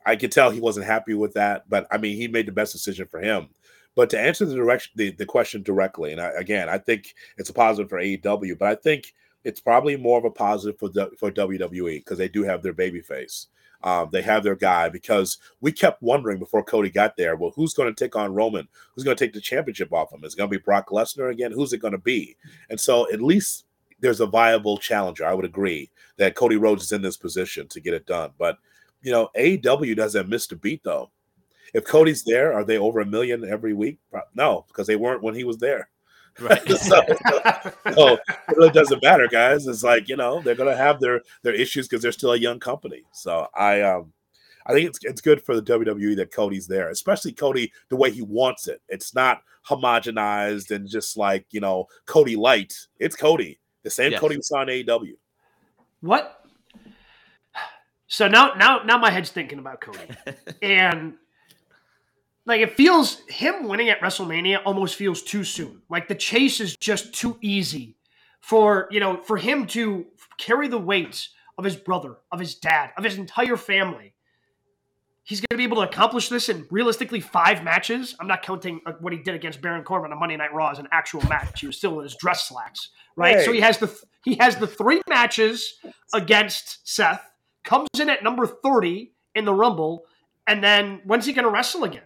[0.05, 1.69] I could tell he wasn't happy with that.
[1.69, 3.49] But I mean, he made the best decision for him.
[3.95, 7.49] But to answer the direction, the, the question directly, and I, again, I think it's
[7.49, 11.11] a positive for AEW, but I think it's probably more of a positive for the,
[11.19, 13.47] for WWE because they do have their baby face.
[13.83, 17.73] Um, they have their guy because we kept wondering before Cody got there, well, who's
[17.73, 18.67] going to take on Roman?
[18.93, 20.23] Who's going to take the championship off him?
[20.23, 21.51] Is it going to be Brock Lesnar again?
[21.51, 22.37] Who's it going to be?
[22.69, 23.65] And so at least
[24.01, 25.25] there's a viable challenger.
[25.25, 28.31] I would agree that Cody Rhodes is in this position to get it done.
[28.37, 28.57] But
[29.01, 31.11] you know, AEW doesn't miss a beat though.
[31.73, 33.97] If Cody's there, are they over a million every week?
[34.35, 35.89] No, because they weren't when he was there.
[36.39, 36.61] Right.
[36.69, 37.01] so,
[37.93, 39.67] so it really doesn't matter, guys.
[39.67, 42.59] It's like you know they're gonna have their their issues because they're still a young
[42.59, 43.03] company.
[43.11, 44.13] So I um
[44.65, 48.11] I think it's it's good for the WWE that Cody's there, especially Cody the way
[48.11, 48.81] he wants it.
[48.87, 52.73] It's not homogenized and just like you know Cody light.
[52.99, 54.19] It's Cody, the same Yes.
[54.19, 55.13] Cody we saw in AEW.
[56.01, 56.45] What?
[58.07, 59.99] So now, now, now my head's thinking about Cody,
[60.61, 61.13] and
[62.45, 65.81] like it feels him winning at WrestleMania almost feels too soon.
[65.89, 67.95] Like the chase is just too easy
[68.41, 70.05] for you know for him to
[70.37, 74.13] carry the weight of his brother, of his dad, of his entire family.
[75.31, 78.17] He's going to be able to accomplish this in realistically five matches.
[78.19, 80.77] I'm not counting uh, what he did against Baron Corbin on Monday Night Raw as
[80.77, 81.61] an actual match.
[81.61, 83.39] He was still in his dress slacks, right?
[83.45, 85.75] So he has the he has the three matches
[86.13, 87.23] against Seth.
[87.63, 90.03] Comes in at number thirty in the Rumble,
[90.47, 92.03] and then when's he going to wrestle again?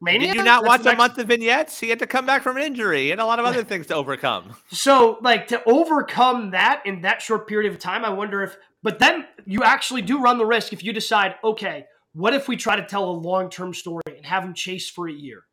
[0.00, 0.26] Mania.
[0.26, 1.78] Did you not That's watch a next- month of vignettes?
[1.78, 3.94] He had to come back from an injury and a lot of other things to
[3.94, 4.56] overcome.
[4.72, 8.56] So, like to overcome that in that short period of time, I wonder if.
[8.82, 12.56] But then you actually do run the risk if you decide, okay, what if we
[12.56, 15.44] try to tell a long-term story and have him chase for a year?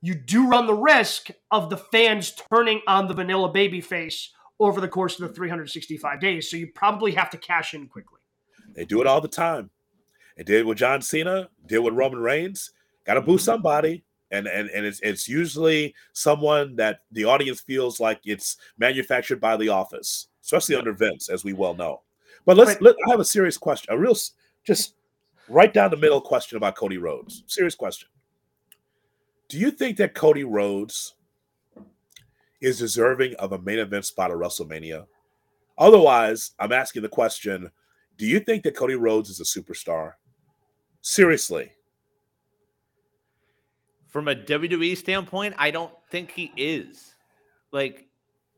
[0.00, 4.80] You do run the risk of the fans turning on the vanilla baby face over
[4.80, 6.50] the course of the 365 days.
[6.50, 8.20] So you probably have to cash in quickly.
[8.74, 9.70] They do it all the time.
[10.36, 12.72] They did it with John Cena, did it with Roman Reigns.
[13.04, 14.04] Got to boo somebody.
[14.30, 19.58] And, and and it's it's usually someone that the audience feels like it's manufactured by
[19.58, 22.00] the office, especially under Vince, as we well know.
[22.46, 22.82] But let's Right.
[22.82, 24.16] let I have a serious question, a real
[24.64, 24.94] just
[25.48, 27.44] right down the middle question about Cody Rhodes.
[27.46, 28.08] Serious question.
[29.48, 31.14] Do you think that Cody Rhodes
[32.60, 35.06] is deserving of a main event spot at WrestleMania?
[35.78, 37.70] Otherwise, I'm asking the question
[38.18, 40.12] do you think that Cody Rhodes is a superstar?
[41.00, 41.72] Seriously.
[44.08, 47.14] From a WWE standpoint, I don't think he is.
[47.72, 48.06] Like,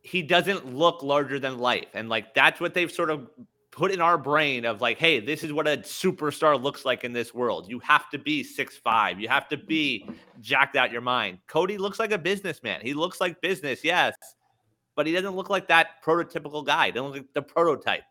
[0.05, 1.87] he doesn't look larger than life.
[1.95, 3.31] And like that's what they've sort of
[3.75, 7.13] put in our brain of like, hey, this is what a superstar looks like in
[7.13, 7.69] this world.
[7.69, 9.19] You have to be six five.
[9.19, 10.09] You have to be
[10.41, 11.39] jacked out your mind.
[11.49, 12.81] Cody looks like a businessman.
[12.83, 14.15] He looks like business, yes.
[14.95, 16.87] But he doesn't look like that prototypical guy.
[16.87, 18.05] He doesn't look like the prototype.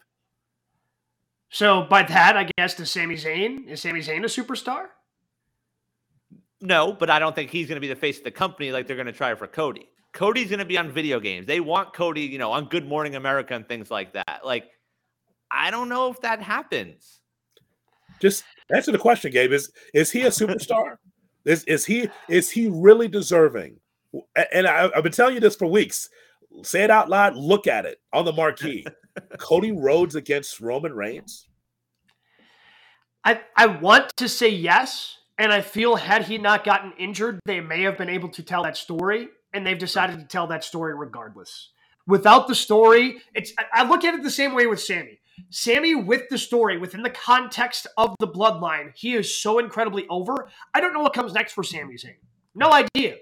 [1.50, 4.88] So by that, I guess does Sami Zayn is Sami Zayn a superstar?
[6.60, 8.86] No, but I don't think he's going to be the face of the company like
[8.88, 9.88] they're going to try for Cody.
[10.12, 11.46] Cody's going to be on video games.
[11.46, 14.42] They want Cody, you know, on Good Morning America and things like that.
[14.44, 14.66] Like,
[15.54, 17.20] I don't know if that happens.
[18.20, 19.52] Just answer the question, Gabe.
[19.52, 20.98] Is is he a superstar?
[21.46, 23.80] is is he is he really deserving?
[24.52, 26.10] And I, I've been telling you this for weeks.
[26.64, 27.36] Say it out loud.
[27.36, 28.86] Look at it on the marquee.
[29.40, 31.48] Cody Rhodes against Roman Reigns.
[33.26, 37.62] I, I want to say yes, and I feel had he not gotten injured, they
[37.62, 40.94] may have been able to tell that story, and they've decided to tell that story
[40.94, 41.70] regardless.
[42.06, 45.20] Without the story, it's I- I look at it the same way with Sami.
[45.50, 50.50] Sami with the story, within the context of the bloodline, he is so incredibly over.
[50.74, 52.16] I don't know what comes next for Sami Zayn.
[52.56, 53.16] No idea.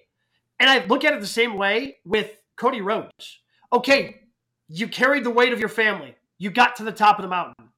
[0.59, 3.39] And I look at it the same way with Cody Rhodes.
[3.73, 4.21] Okay,
[4.67, 6.15] you carried the weight of your family.
[6.37, 7.71] You got to the top of the mountain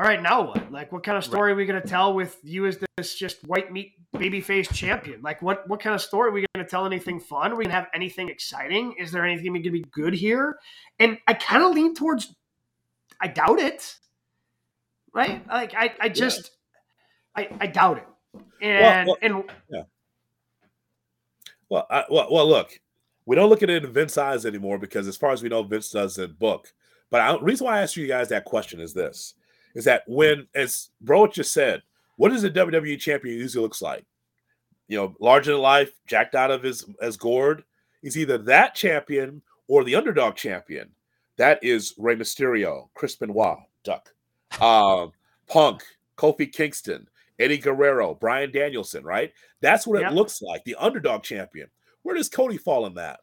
[0.00, 0.72] all right, now what?
[0.72, 3.46] Like, what kind of story are we going to tell with you as this just
[3.46, 5.20] white meat babyface champion?
[5.20, 6.86] Like, what what kind of story are we going to tell?
[6.86, 7.52] Anything fun?
[7.52, 8.94] Are we going to have anything exciting?
[8.98, 10.58] Is there anything going to be good here?
[10.98, 12.34] And I kind of lean towards,
[13.20, 13.96] I doubt it.
[15.12, 15.46] Right?
[15.48, 16.52] Like, I I just,
[17.36, 18.06] I I doubt it.
[18.62, 19.44] And well- and
[21.68, 22.80] Well, I, well, well, look.
[23.26, 25.62] We don't look at it in Vince eyes anymore because, as far as we know,
[25.62, 26.72] Vince doesn't book.
[27.10, 29.34] But the reason why I asked you guys that question is this:
[29.74, 31.82] is that when, as Bro just said,
[32.16, 34.04] what does a WWE champion usually looks like?
[34.88, 37.62] You know, larger than life, jacked out of his as gourd.
[38.02, 40.90] He's either that champion or the underdog champion.
[41.40, 44.12] That is Rey Mysterio, Chris Benoit, Duck,
[44.60, 45.12] um,
[45.46, 45.82] Punk,
[46.18, 49.32] Kofi Kingston, Eddie Guerrero, Bryan Danielson, right?
[49.62, 50.62] That's what it looks like.
[50.64, 51.68] The underdog champion.
[52.02, 53.20] Where does Cody fall in that?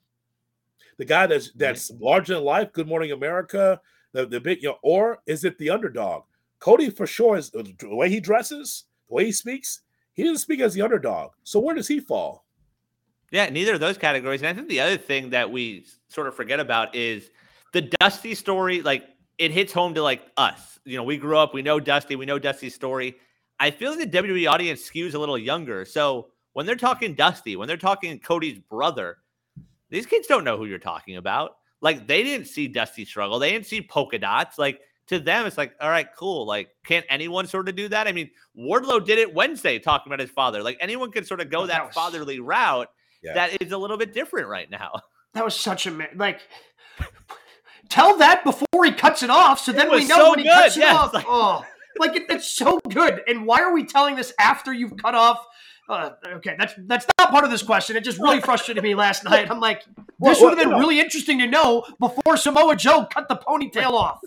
[0.97, 3.79] The guy that's that's larger than life, Good Morning America,
[4.13, 6.23] the, the big, you know, or is it the underdog?
[6.57, 9.81] Cody for sure is the way he dresses, the way he speaks,
[10.13, 11.33] he doesn't speak as the underdog.
[11.43, 12.47] So where does he fall?
[13.29, 14.41] Yeah, neither of those categories.
[14.41, 17.29] And I think the other thing that we sort of forget about is
[17.77, 18.81] the Dusty story.
[18.81, 19.03] Like
[19.37, 20.79] it hits home to like us.
[20.83, 23.17] You know, we grew up, we know Dusty, we know Dusty's story.
[23.59, 25.85] I feel like the WWE audience skews a little younger.
[25.85, 29.17] So when they're talking Dusty, when they're talking Cody's brother,
[29.89, 31.57] these kids don't know who you're talking about.
[31.81, 33.37] Like they didn't see Dusty struggle.
[33.37, 34.57] They didn't see polka dots.
[34.57, 36.47] Like to them, it's like, all right, cool.
[36.47, 38.07] Like, can't anyone sort of do that?
[38.07, 40.63] I mean, Wardlow did it Wednesday talking about his father.
[40.63, 42.89] Like anyone can sort of go that, that was, fatherly route.
[43.21, 43.33] Yeah.
[43.33, 44.99] That is a little bit different right now.
[45.33, 46.41] That was such a like
[47.89, 50.53] tell that before he cuts it off so then we know so when he good.
[50.53, 50.91] cuts yes.
[50.91, 51.13] it off.
[51.13, 51.65] Like, oh,
[51.99, 53.21] like it, it's so good.
[53.27, 55.45] And why are we telling this after you've cut off?
[55.89, 57.95] Uh, okay, that's that's not part of this question.
[57.95, 59.49] It just really frustrated me last night.
[59.49, 59.83] I'm like,
[60.19, 64.19] this would have been really interesting to know before Samoa Joe cut the ponytail off.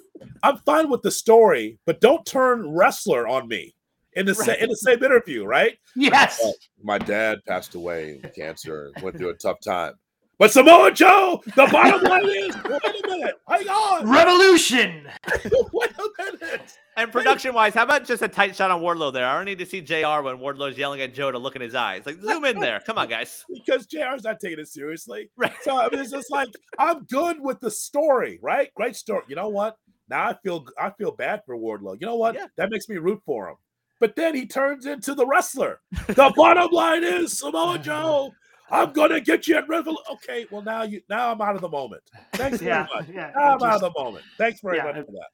[0.43, 3.75] I'm fine with the story, but don't turn wrestler on me
[4.15, 4.47] in the right.
[4.47, 5.77] same in the same interview, right?
[5.95, 6.43] Yes.
[6.43, 9.95] Uh, my dad passed away in cancer, went through a tough time.
[10.41, 14.09] But Samoa Joe, the bottom line is, wait a minute, hang on.
[14.09, 15.07] Revolution.
[15.71, 16.79] wait a minute.
[16.97, 19.27] And production wise, how about just a tight shot on Wardlow there?
[19.27, 21.75] I don't need to see JR when Wardlow's yelling at Joe to look in his
[21.75, 22.07] eyes.
[22.07, 22.81] Like, zoom in there.
[22.81, 23.45] Come on, guys.
[23.55, 25.31] Because JR's not taking it seriously.
[25.37, 25.53] Right.
[25.61, 26.49] So I mean, it's just like,
[26.79, 28.73] I'm good with the story, right?
[28.75, 29.25] Great story.
[29.29, 29.77] You know what?
[30.09, 32.01] Now I feel I feel bad for Wardlow.
[32.01, 32.35] You know what?
[32.35, 32.47] Yeah.
[32.57, 33.57] That makes me root for him.
[34.01, 35.81] But then he turns into the wrestler.
[36.07, 38.33] The bottom line is Samoa Joe
[38.71, 40.05] I'm gonna get you at Revolution.
[40.13, 42.03] Okay, well now you now I'm out of the moment.
[42.35, 43.09] Thanks very much.
[43.13, 44.25] Yeah, now I'm just, out of the moment.
[44.39, 44.85] Thanks very yeah.
[44.85, 45.29] much for that.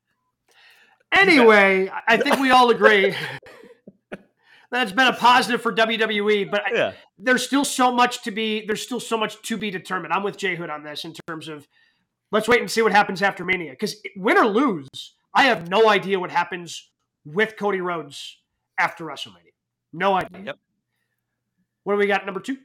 [1.13, 3.11] Anyway, I think we all agree
[4.11, 6.89] that it's been a positive for WWE, but yeah.
[6.89, 10.13] I, there's still so much to be there's still so much to be determined.
[10.13, 11.67] I'm with Jay Hood on this in terms of
[12.33, 13.73] let's wait and see what happens after Mania.
[13.73, 14.89] Because win or lose,
[15.35, 16.91] I have no idea what happens
[17.25, 18.39] with Cody Rhodes
[18.79, 19.53] after WrestleMania.
[19.93, 20.43] No idea.
[20.47, 20.59] Yep.
[21.85, 22.27] What do we got?
[22.27, 22.57] Number two.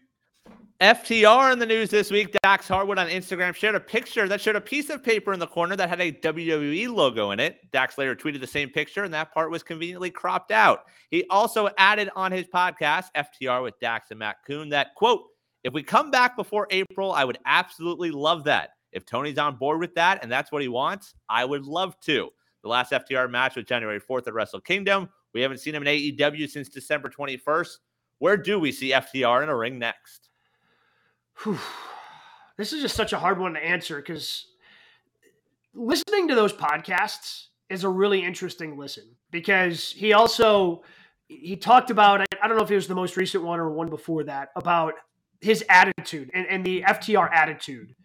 [0.81, 2.35] FTR in the news this week.
[2.41, 5.45] Dax Harwood on Instagram shared a picture that showed a piece of paper in the
[5.45, 7.59] corner that had a WWE logo in it.
[7.71, 10.85] Dax later tweeted the same picture, and that part was conveniently cropped out.
[11.11, 15.25] He also added on his podcast, FTR with Dax and Matt Koon, that quote,
[15.63, 18.71] if we come back before April, I would absolutely love that.
[18.91, 22.31] If Tony's on board with that and that's what he wants, I would love to.
[22.63, 25.09] The last FTR match was January 4th at Wrestle Kingdom.
[25.35, 27.77] We haven't seen him in AEW since December 21st.
[28.17, 30.30] Where do we see FTR in a ring next?
[31.43, 31.59] Whew.
[32.57, 34.47] This is just such a hard one to answer because
[35.73, 40.83] listening to those podcasts is a really interesting listen because he also
[41.27, 43.89] he talked about I don't know if it was the most recent one or one
[43.89, 44.93] before that about
[45.39, 47.95] his attitude and, and the FTR attitude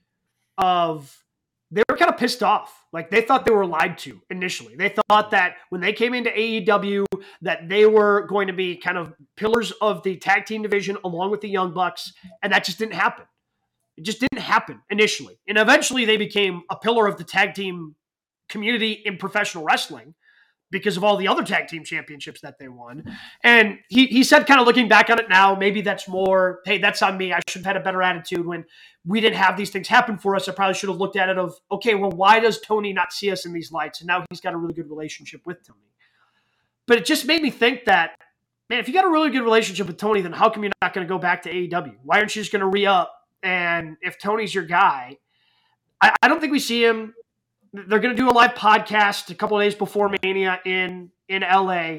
[0.57, 1.26] of
[1.71, 2.85] they were kind of pissed off.
[2.93, 4.77] Like they thought they were lied to initially.
[4.77, 7.05] They thought that when they came into AEW
[7.43, 11.31] that they were going to be kind of pillars of the tag team division along
[11.31, 13.25] with the Young Bucks, and that just didn't happen.
[13.97, 15.39] It just didn't happen initially.
[15.49, 17.97] And eventually they became a pillar of the tag team
[18.49, 20.15] community in professional wrestling
[20.71, 23.05] because of all the other tag team championships that they won.
[23.43, 26.79] And he, he said, kind of looking back on it now, maybe that's more, hey,
[26.79, 27.33] that's on me.
[27.33, 28.65] I should have had a better attitude when
[29.05, 30.49] we didn't have these things happen for us.
[30.49, 33.31] I probably should have looked at it of, okay, well, why does Tony not see
[33.31, 34.01] us in these lights?
[34.01, 35.79] And now he's got a really good relationship with Tony.
[36.87, 38.17] But it just made me think that,
[38.69, 40.95] man, if you got a really good relationship with Tony, then how come you're not
[40.95, 41.97] going to go back to AEW?
[42.03, 43.13] Why aren't you just going to re up?
[43.43, 45.19] And if Tony's your guy,
[46.01, 47.15] I, I don't think we see him
[47.89, 51.99] they're going to do a live podcast a couple days before Mania in in LA.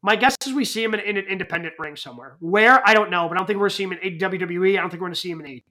[0.00, 2.36] My guess is we see him in, in, an independent ring somewhere.
[2.40, 4.78] Where I don't know, but I don't think we're going to see him in WWE.
[4.78, 5.62] I don't think we're going to see him in AEW.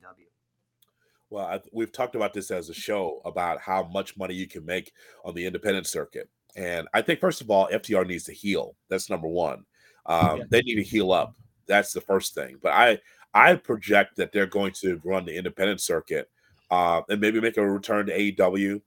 [1.29, 4.65] Well, I, we've talked about this as a show about how much money you can
[4.65, 4.93] make
[5.25, 8.75] on the independent circuit, and I think first of all, FTR needs to heal.
[8.89, 9.65] That's number one.
[10.05, 10.43] Um, yeah.
[10.49, 11.35] They need to heal up.
[11.67, 12.57] That's the first thing.
[12.61, 12.99] But I
[13.33, 16.29] I project that they're going to run the independent circuit
[16.71, 18.81] uh, and maybe make a return to AEW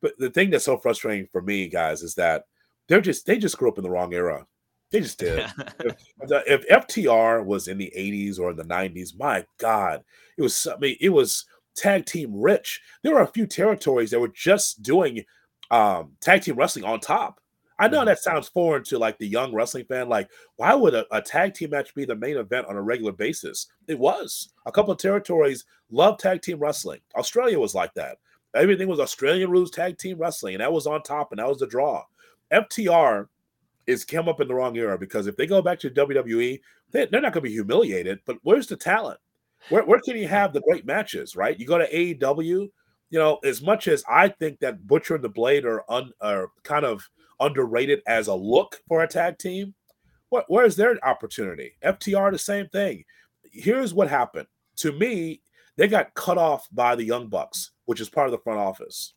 [0.00, 2.44] but the thing that's so frustrating for me, guys, is that
[2.88, 4.46] they're just they just grew up in the wrong era.
[4.90, 5.38] They just did.
[5.80, 5.96] if,
[6.28, 10.02] if, FTR was in the 80s or in the 90s, my God,
[10.36, 11.44] it was I mean, it was
[11.76, 12.80] tag team rich.
[13.02, 15.24] There were a few territories that were just doing
[15.70, 17.40] um, tag team wrestling on top.
[17.78, 18.06] I know mm-hmm.
[18.06, 20.08] that sounds foreign to like the young wrestling fan.
[20.08, 23.12] Like, why would a, a, tag team match be the main event on a regular
[23.12, 23.68] basis?
[23.88, 24.50] It was.
[24.66, 27.00] A couple of territories love tag team wrestling.
[27.16, 28.18] Australia was like that.
[28.54, 31.58] Everything was Australian rules tag team wrestling, and that was on top, and that was
[31.58, 32.04] the draw.
[32.52, 33.28] FTR
[33.86, 37.02] is come up in the wrong era because if they go back to WWE, they,
[37.02, 38.20] are not going to be humiliated.
[38.26, 39.20] But where's the talent?
[39.68, 41.36] Where, where can you have the great matches?
[41.36, 41.58] Right?
[41.58, 42.70] You go to AEW.
[43.12, 46.50] You know, as much as I think that Butcher and the Blade are un, are
[46.62, 47.08] kind of
[47.40, 49.74] underrated as a look for a tag team,
[50.28, 51.76] what where's their opportunity?
[51.82, 53.04] FTR the same thing.
[53.50, 54.46] Here's what happened.
[54.76, 55.42] To me,
[55.76, 59.14] they got cut off by the Young Bucks, which is part of the front office.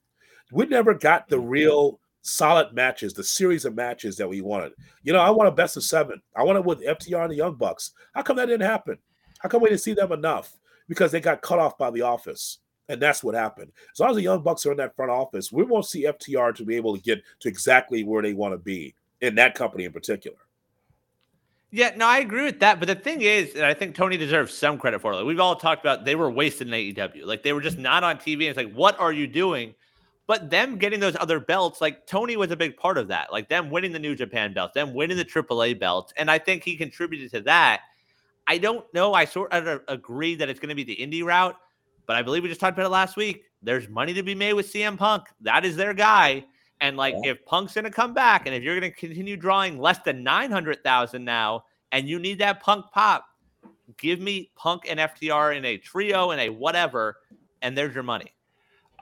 [0.51, 1.47] We never got the mm-hmm.
[1.47, 4.71] real solid matches, the series of matches that we wanted.
[5.03, 6.19] You know, I want a best of seven.
[6.35, 7.91] I want it with FTR and the Young Bucks.
[8.15, 8.97] How come that didn't happen?
[9.37, 10.57] How come we didn't see them enough?
[10.89, 12.61] Because they got cut off by the office.
[12.89, 13.71] And that's what happened.
[13.93, 16.55] As long as the Young Bucks are in that front office, we won't see FTR
[16.55, 19.85] to be able to get to exactly where they want to be in that company
[19.85, 20.37] in particular.
[21.75, 22.79] Yeah, no, I agree with that.
[22.79, 25.15] But the thing is, and I think Tony deserves some credit for it.
[25.15, 27.25] Like we've all talked about, they were wasted in AEW.
[27.25, 28.33] Like they were just not on TV.
[28.33, 29.73] And it's like, what are you doing?
[30.27, 33.33] But them getting those other belts, like Tony was a big part of that.
[33.33, 36.63] Like them winning the New Japan belts, them winning the AAA belts, and I think
[36.63, 37.81] he contributed to that.
[38.45, 39.15] I don't know.
[39.15, 41.55] I sort of agree that it's going to be the indie route,
[42.05, 43.45] but I believe we just talked about it last week.
[43.63, 45.23] There's money to be made with CM Punk.
[45.41, 46.45] That is their guy.
[46.83, 47.31] And like, yeah.
[47.31, 50.21] if Punk's going to come back, and if you're going to continue drawing less than
[50.21, 51.63] nine hundred thousand now,
[51.93, 53.25] and you need that Punk pop,
[53.97, 57.15] give me Punk and FTR in a trio and a whatever,
[57.61, 58.33] and there's your money.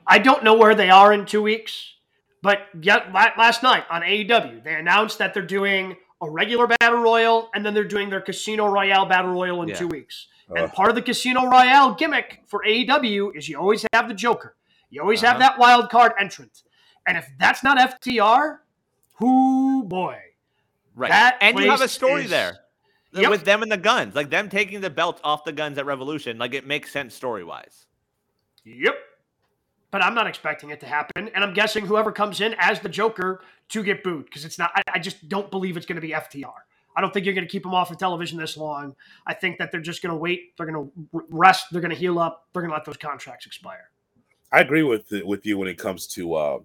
[0.06, 1.96] I don't know where they are in two weeks,
[2.44, 7.50] but yet last night on AEW, they announced that they're doing a regular battle royal
[7.56, 9.76] and then they're doing their Casino Royale battle royal in yeah.
[9.76, 10.28] two weeks.
[10.52, 10.54] Uh.
[10.56, 14.56] And part of the Casino Royale gimmick for AEW is you always have the Joker.
[14.92, 15.34] You always uh-huh.
[15.34, 16.62] have that wild card entrant.
[17.08, 18.60] And if that's not FTR,
[19.16, 20.18] who boy.
[20.96, 21.10] Right.
[21.10, 22.60] That and you have a story is, there.
[23.14, 23.30] Yep.
[23.30, 24.16] With them and the guns.
[24.16, 26.38] Like them taking the belt off the guns at Revolution.
[26.38, 27.86] Like it makes sense story wise.
[28.64, 28.96] Yep
[29.92, 31.30] but I'm not expecting it to happen.
[31.36, 34.72] And I'm guessing whoever comes in as the Joker to get booed because it's not.
[34.74, 36.54] I, I, just don't believe it's going to be FTR.
[36.96, 38.96] I don't think you're going to keep them off of television this long.
[39.28, 40.58] I think that they're just going to wait.
[40.58, 41.68] They're going to rest.
[41.72, 42.48] They're going to heal up.
[42.54, 43.92] They're going to let those contracts expire.
[44.52, 46.60] I agree with with you when it comes to uh,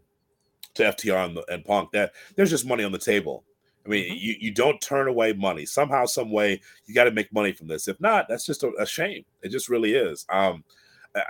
[0.76, 1.90] to FTR and, and Punk.
[1.92, 3.44] That there's just money on the table.
[3.84, 4.16] I mean, mm-hmm.
[4.18, 5.64] you, you don't turn away money.
[5.64, 7.88] Somehow, some way, you got to make money from this.
[7.88, 9.24] If not, that's just a, a shame.
[9.42, 10.26] It just really is.
[10.28, 10.64] Um,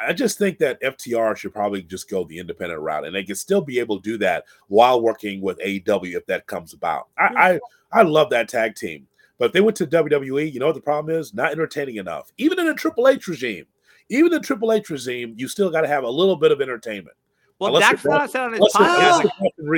[0.04, 3.36] I just think that FTR should probably just go the independent route, and they can
[3.36, 7.08] still be able to do that while working with AEW if that comes about.
[7.18, 7.60] I
[7.92, 9.06] I, I love that tag team,
[9.38, 11.34] but if they went to WWE, you know what the problem is?
[11.34, 12.32] Not entertaining enough.
[12.36, 13.66] Even in a Triple H regime,
[14.08, 17.16] even the Triple H regime, you still got to have a little bit of entertainment.
[17.58, 19.30] Well, Unless that's not said on his podcast.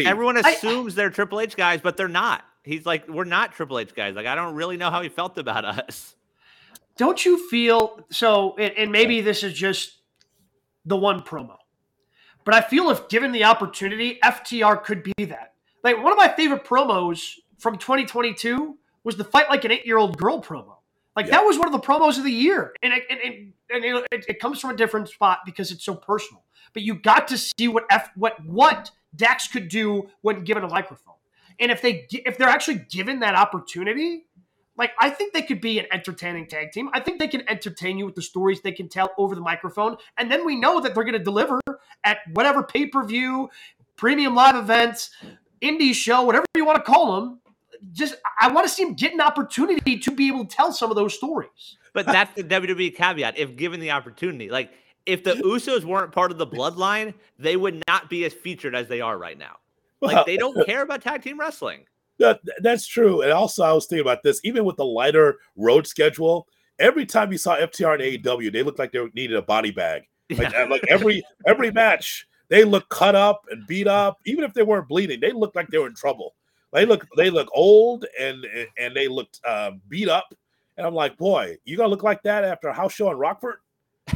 [0.04, 2.44] Everyone assumes I, they're Triple H guys, but they're not.
[2.64, 4.16] He's like, we're not Triple H guys.
[4.16, 6.16] Like, I don't really know how he felt about us.
[6.96, 8.56] Don't you feel so?
[8.58, 9.98] And, and maybe this is just
[10.84, 11.56] the one promo.
[12.44, 15.54] But I feel if given the opportunity, FTR could be that.
[15.84, 19.98] Like one of my favorite promos from 2022 was the fight like an eight year
[19.98, 20.77] old girl promo.
[21.18, 21.32] Like yeah.
[21.32, 24.24] that was one of the promos of the year, and it, and, and, and it,
[24.28, 26.44] it, comes from a different spot because it's so personal.
[26.72, 30.68] But you got to see what F, what what Dax could do when given a
[30.68, 31.16] microphone,
[31.58, 34.26] and if they if they're actually given that opportunity,
[34.76, 36.88] like, I think they could be an entertaining tag team.
[36.92, 39.96] I think they can entertain you with the stories they can tell over the microphone.
[40.18, 41.58] And then we know that they're going to deliver
[42.04, 43.50] at whatever pay per view,
[43.96, 45.10] premium live events,
[45.60, 47.40] indie show, whatever you want to call them.
[47.92, 50.90] Just, I want to see them get an opportunity to be able to tell some
[50.90, 51.76] of those stories.
[51.94, 53.38] But that's the WWE caveat.
[53.38, 54.70] If given the opportunity, like
[55.06, 58.88] if the Usos weren't part of the bloodline, they would not be as featured as
[58.88, 59.56] they are right now.
[60.00, 61.84] Like they don't care about tag team wrestling.
[62.18, 63.22] That, that's true.
[63.22, 64.40] And also, I was thinking about this.
[64.44, 66.46] Even with the lighter road schedule,
[66.78, 70.02] every time you saw FTR and AEW, they looked like they needed a body bag.
[70.30, 70.64] Like, yeah.
[70.64, 74.18] like every every match, they look cut up and beat up.
[74.26, 76.34] Even if they weren't bleeding, they looked like they were in trouble.
[76.72, 78.44] They look they look old and
[78.78, 80.26] and they looked uh, beat up.
[80.76, 83.56] And I'm like, boy, you gonna look like that after a house show in Rockford?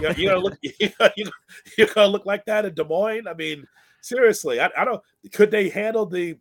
[0.00, 1.30] You know, you gonna look you
[1.78, 3.26] you gonna look like that in Des Moines?
[3.26, 3.66] I mean,
[4.00, 5.02] seriously, I, I don't.
[5.32, 6.36] Could they handle the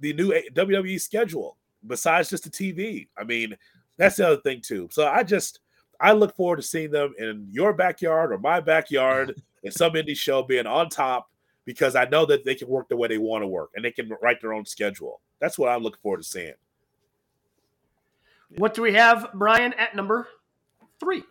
[0.00, 1.56] the new WWE schedule
[1.86, 3.08] besides just the TV.
[3.16, 3.56] I mean,
[3.96, 4.88] that's the other thing too.
[4.90, 5.60] So I just
[6.00, 10.16] I look forward to seeing them in your backyard or my backyard in some indie
[10.16, 11.28] show being on top
[11.66, 13.92] because I know that they can work the way they want to work and they
[13.92, 15.20] can write their own schedule.
[15.40, 16.54] That's what I'm looking forward to seeing.
[18.56, 20.28] What do we have, Bryan, at number
[20.98, 21.22] three?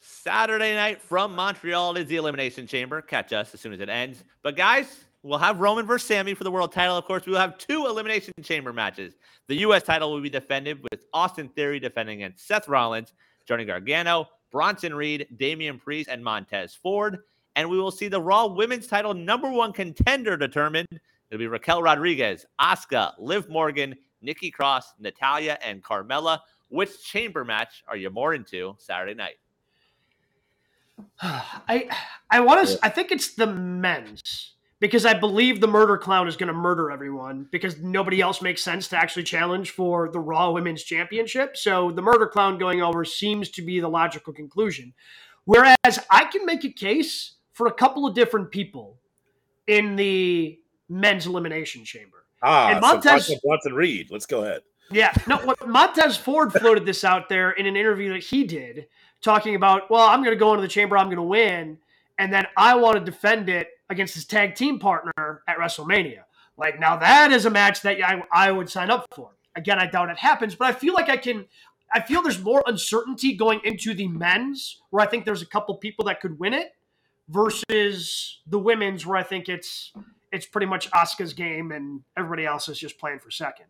[0.00, 3.02] Saturday night from Montreal is the Elimination Chamber.
[3.02, 4.24] Catch us as soon as it ends.
[4.42, 6.96] But guys, we'll have Roman versus Sami for the world title.
[6.96, 9.14] Of course, we will have two Elimination Chamber matches.
[9.48, 9.82] The U.S.
[9.82, 13.12] title will be defended with Austin Theory defending against Seth Rollins,
[13.46, 17.18] Johnny Gargano, Bronson Reed, Damian Priest, and Montez Ford.
[17.56, 20.88] And we will see the Raw Women's title number one contender determined.
[21.30, 26.40] It'll be Raquel Rodriguez, Asuka, Liv Morgan, Nikki Cross, Natalya, and Carmella.
[26.68, 29.36] Which chamber match are you more into Saturday night?
[31.20, 31.88] I
[32.30, 32.78] I want to.
[32.82, 36.90] I think it's the men's because I believe the murder clown is going to murder
[36.90, 41.56] everyone because nobody else makes sense to actually challenge for the Raw Women's Championship.
[41.56, 44.94] So the murder clown going over seems to be the logical conclusion.
[45.44, 48.98] Whereas I can make a case for a couple of different people
[49.66, 50.58] in the
[50.88, 52.24] men's elimination chamber.
[52.42, 54.08] Ah, and Montez so Bronson Reed.
[54.10, 54.62] Let's go ahead.
[54.90, 55.38] Yeah, no.
[55.38, 58.86] What Montez Ford floated this out there in an interview that he did,
[59.20, 61.78] talking about, well, I'm going to go into the chamber, I'm going to win,
[62.18, 66.22] and then I want to defend it against his tag team partner at WrestleMania.
[66.56, 69.30] Like now, that is a match that I, I would sign up for.
[69.54, 71.46] Again, I doubt it happens, but I feel like I can.
[71.92, 75.74] I feel there's more uncertainty going into the men's, where I think there's a couple
[75.76, 76.74] people that could win it,
[77.28, 79.92] versus the women's, where I think it's
[80.32, 83.66] it's pretty much Asuka's game and everybody else is just playing for second.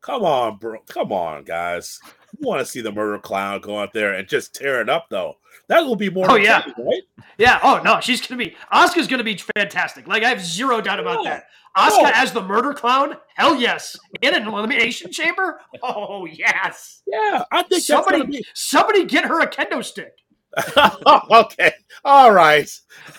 [0.00, 0.80] Come on, bro.
[0.86, 1.98] Come on, guys.
[2.38, 5.06] You want to see the murder clown go out there and just tear it up,
[5.08, 5.38] though.
[5.68, 6.30] That will be more.
[6.30, 7.02] Oh yeah, right?
[7.38, 7.58] Yeah.
[7.62, 8.54] Oh no, she's gonna be.
[8.70, 10.06] Asuka's gonna be fantastic.
[10.06, 11.24] Like I have zero doubt about oh.
[11.24, 11.46] that.
[11.74, 12.12] Asuka oh.
[12.14, 13.16] as the murder clown?
[13.34, 13.96] Hell yes.
[14.20, 15.60] In an elimination chamber?
[15.82, 17.02] Oh yes.
[17.06, 18.46] Yeah, I think somebody be...
[18.52, 20.18] somebody get her a kendo stick.
[21.30, 21.72] okay.
[22.04, 22.70] All right.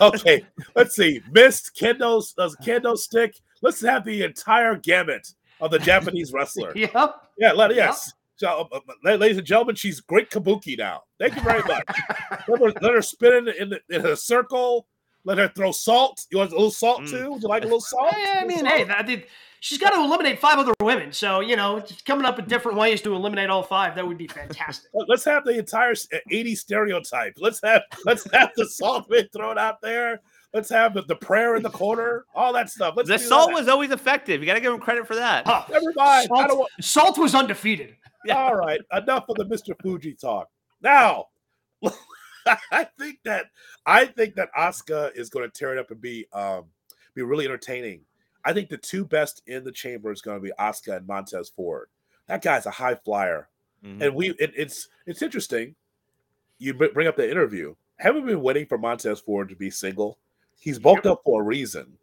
[0.01, 0.45] Okay.
[0.75, 1.21] Let's see.
[1.31, 3.35] Mist, kendo, uh, kendo stick.
[3.61, 5.27] Let's have the entire gamut
[5.59, 6.71] of the Japanese wrestler.
[6.75, 6.93] yep.
[7.37, 8.07] Yeah, let, yes.
[8.07, 8.15] Yep.
[8.37, 11.03] So, uh, uh ladies and gentlemen, she's great kabuki now.
[11.19, 11.85] Thank you very much.
[12.47, 14.87] let, her, let her spin in, in, in, a circle.
[15.23, 16.25] Let her throw salt.
[16.31, 17.09] You want a little salt mm.
[17.09, 17.31] too?
[17.31, 18.13] Would you like a little salt?
[18.17, 18.71] Yeah, I mean, salt?
[18.71, 19.25] hey, that, did,
[19.65, 21.11] she's got to eliminate five other women.
[21.11, 24.27] So, you know, coming up with different ways to eliminate all five, that would be
[24.27, 24.91] fantastic.
[25.07, 25.95] Let's have the entire
[26.29, 27.33] 80 stereotype.
[27.37, 30.21] Let's have let's have the salt bit thrown out there.
[30.53, 32.93] Let's have the, the prayer in the corner, all that stuff.
[32.95, 33.55] Let's the salt that.
[33.55, 34.39] was always effective.
[34.39, 35.45] You got to give him credit for that.
[35.45, 35.65] Huh.
[35.69, 36.27] Never mind.
[36.27, 36.71] Salt, want...
[36.79, 37.97] salt was undefeated.
[38.23, 38.37] Yeah.
[38.41, 38.79] All right.
[38.93, 39.75] Enough of the Mr.
[39.81, 40.47] Fuji talk.
[40.81, 41.25] Now,
[42.71, 43.47] I think that
[43.85, 46.65] I think that Asuka is going to tear it up and be um
[47.15, 48.01] be really entertaining.
[48.45, 51.49] I think the two best in the chamber is going to be Asuka and Montez
[51.49, 51.89] Ford.
[52.27, 53.49] That guy's a high flyer,
[53.83, 54.01] mm-hmm.
[54.01, 55.75] and we it, it's it's interesting.
[56.57, 57.75] You bring up the interview.
[57.97, 60.17] Haven't we been waiting for Montez Ford to be single?
[60.59, 61.97] He's bulked up for a reason.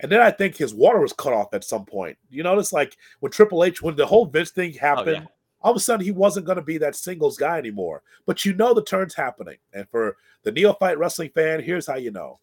[0.00, 2.16] And then I think his water was cut off at some point.
[2.30, 5.26] You notice, like when Triple H, when the whole Vince thing happened, oh, yeah.
[5.60, 8.02] all of a sudden he wasn't going to be that singles guy anymore.
[8.26, 9.58] But you know the turn's happening.
[9.72, 12.38] And for the neophyte wrestling fan, here's how you know.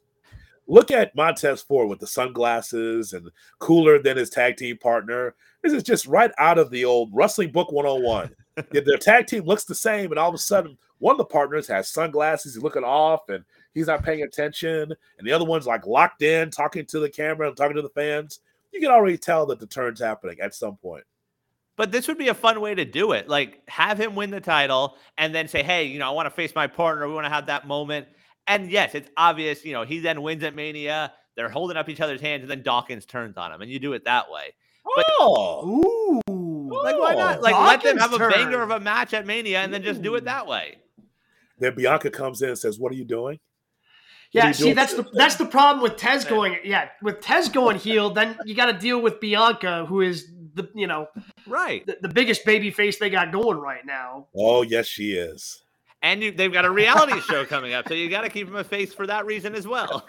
[0.68, 5.36] Look at Montez Ford with the sunglasses and cooler than his tag team partner.
[5.62, 8.36] This is just right out of the old wrestling book 101.
[8.72, 11.68] Their tag team looks the same, and all of a sudden, one of the partners
[11.68, 13.44] has sunglasses, he's looking off, and
[13.74, 17.48] he's not paying attention, and the other one's like locked in, talking to the camera
[17.48, 18.40] and talking to the fans.
[18.72, 21.04] You can already tell that the turn's happening at some point.
[21.78, 23.28] But this would be a fun way to do it.
[23.28, 26.30] Like have him win the title and then say, hey, you know, I want to
[26.30, 27.08] face my partner.
[27.08, 28.08] We want to have that moment.
[28.48, 31.14] And yes, it's obvious, you know, he then wins at Mania.
[31.36, 33.94] They're holding up each other's hands, and then Dawkins turns on him, and you do
[33.94, 34.54] it that way.
[34.96, 37.42] But, oh, ooh, like why not?
[37.42, 38.32] Like Dawkins let them have a turn.
[38.32, 40.78] banger of a match at Mania, and then just do it that way.
[41.60, 43.40] Then Bianca comes in and says, "What are you doing?"
[44.32, 46.58] Yeah, see, that's the that's the problem with Tez going.
[46.64, 50.70] Yeah, with Tez going heel, then you got to deal with Bianca, who is the
[50.76, 51.08] you know,
[51.48, 54.28] right, the, the biggest baby face they got going right now.
[54.36, 55.64] Oh yes, she is.
[56.06, 58.56] And you, they've got a reality show coming up, so you got to keep him
[58.58, 60.08] a face for that reason as well.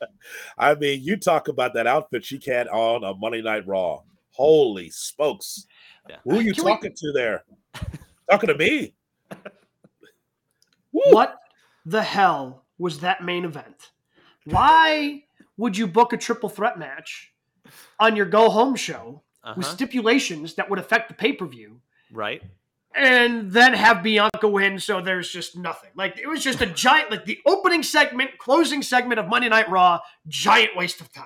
[0.58, 4.00] I mean, you talk about that outfit she had on a Monday Night Raw.
[4.30, 5.66] Holy spokes!
[6.08, 6.16] Yeah.
[6.24, 6.96] Who are you Can talking we...
[6.96, 7.44] to there?
[8.30, 8.94] talking to me?
[10.92, 11.38] what
[11.84, 13.90] the hell was that main event.
[14.46, 15.24] Why
[15.58, 17.34] would you book a triple threat match
[18.00, 19.56] on your go home show uh-huh.
[19.58, 21.82] with stipulations that would affect the pay per view?
[22.10, 22.42] Right.
[22.96, 25.90] And then have Bianca win, so there's just nothing.
[25.96, 29.68] Like it was just a giant, like the opening segment, closing segment of Monday Night
[29.68, 31.24] Raw, giant waste of time,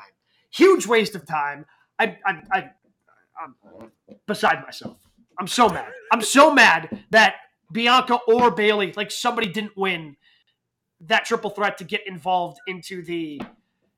[0.50, 1.66] huge waste of time.
[1.98, 2.70] I, I, I
[3.42, 3.90] I'm
[4.26, 4.96] beside myself.
[5.38, 5.92] I'm so mad.
[6.12, 7.36] I'm so mad that
[7.70, 10.16] Bianca or Bayley, like somebody didn't win
[11.02, 13.40] that triple threat to get involved into the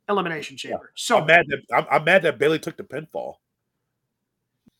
[0.09, 0.93] elimination chamber.
[0.97, 3.37] So I'm mad that I'm, I'm, mad that Bayley took the pinfall.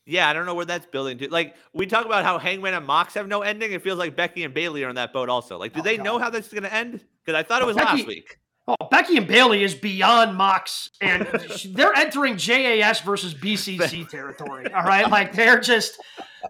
[0.07, 1.29] Yeah, I don't know where that's building to.
[1.31, 3.73] Like we talk about how Hangman and Mox have no ending.
[3.73, 5.59] It feels like Becky and Bayley are on that boat also.
[5.59, 6.05] Like, do Oh, they God.
[6.05, 7.05] know how this is going to end?
[7.25, 8.39] Because I thought it oh, was Becky- last week.
[8.69, 11.27] Oh, Becky and Bayley is beyond Mox, and
[11.71, 14.73] they're entering JAS versus BCC territory.
[14.73, 15.99] All right, like they're just.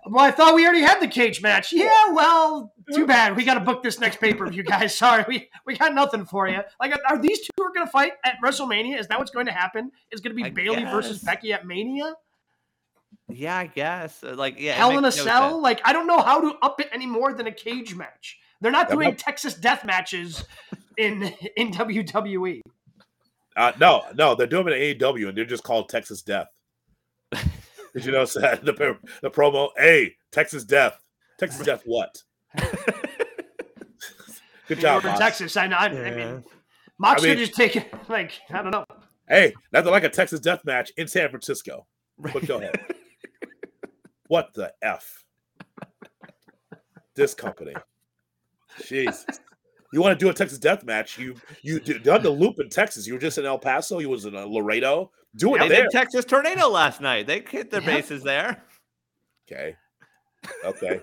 [0.07, 1.73] Well, I thought we already had the cage match.
[1.73, 3.37] Yeah, well, too bad.
[3.37, 4.95] We got to book this next pay per view, guys.
[4.99, 6.61] Sorry, we we got nothing for you.
[6.79, 8.99] Like, are these two are going to fight at WrestleMania?
[8.99, 9.91] Is that what's going to happen?
[10.11, 11.21] Is it going to be I Bayley versus.
[11.23, 12.15] Becky at Mania?
[13.33, 14.23] Yeah, I guess.
[14.25, 15.51] Uh, Like, yeah, Hell in a no Cell?
[15.53, 15.63] sense.
[15.63, 18.39] Like, I don't know how to up it any more than a cage match.
[18.61, 20.45] They're not doing might- Texas death matches
[20.97, 21.23] in
[21.57, 21.73] in.
[21.73, 22.61] WWE.
[23.57, 26.49] Uh, no, no, they're doing it in AEW and they're just called Texas Death.
[27.33, 29.71] Did you notice that the, the promo?
[29.77, 30.99] Hey, Texas Death.
[31.39, 31.83] Texas Death.
[31.85, 32.23] What?
[34.69, 35.19] Good job, We're in Mox.
[35.19, 35.57] Texas.
[35.57, 36.45] I, I, I mean,
[36.99, 37.93] Mox I mean- could just take it.
[38.09, 38.85] Like, I don't know.
[39.29, 41.87] Hey, nothing like a Texas Death match in San Francisco.
[42.19, 42.79] But go ahead.
[44.31, 45.25] What the f?
[47.17, 47.75] This company.
[48.87, 49.27] Jesus.
[49.93, 51.19] You want to do a Texas Death match?
[51.19, 53.09] You you did- done the loop in Texas.
[53.09, 53.99] You were just in El Paso.
[53.99, 55.11] You was in uh, Laredo.
[55.35, 55.83] Do it They there.
[55.83, 57.27] did Texas Tornado last night.
[57.27, 57.87] They hit their Yeah.
[57.89, 58.63] bases there.
[59.51, 59.75] Okay.
[60.65, 61.01] Okay.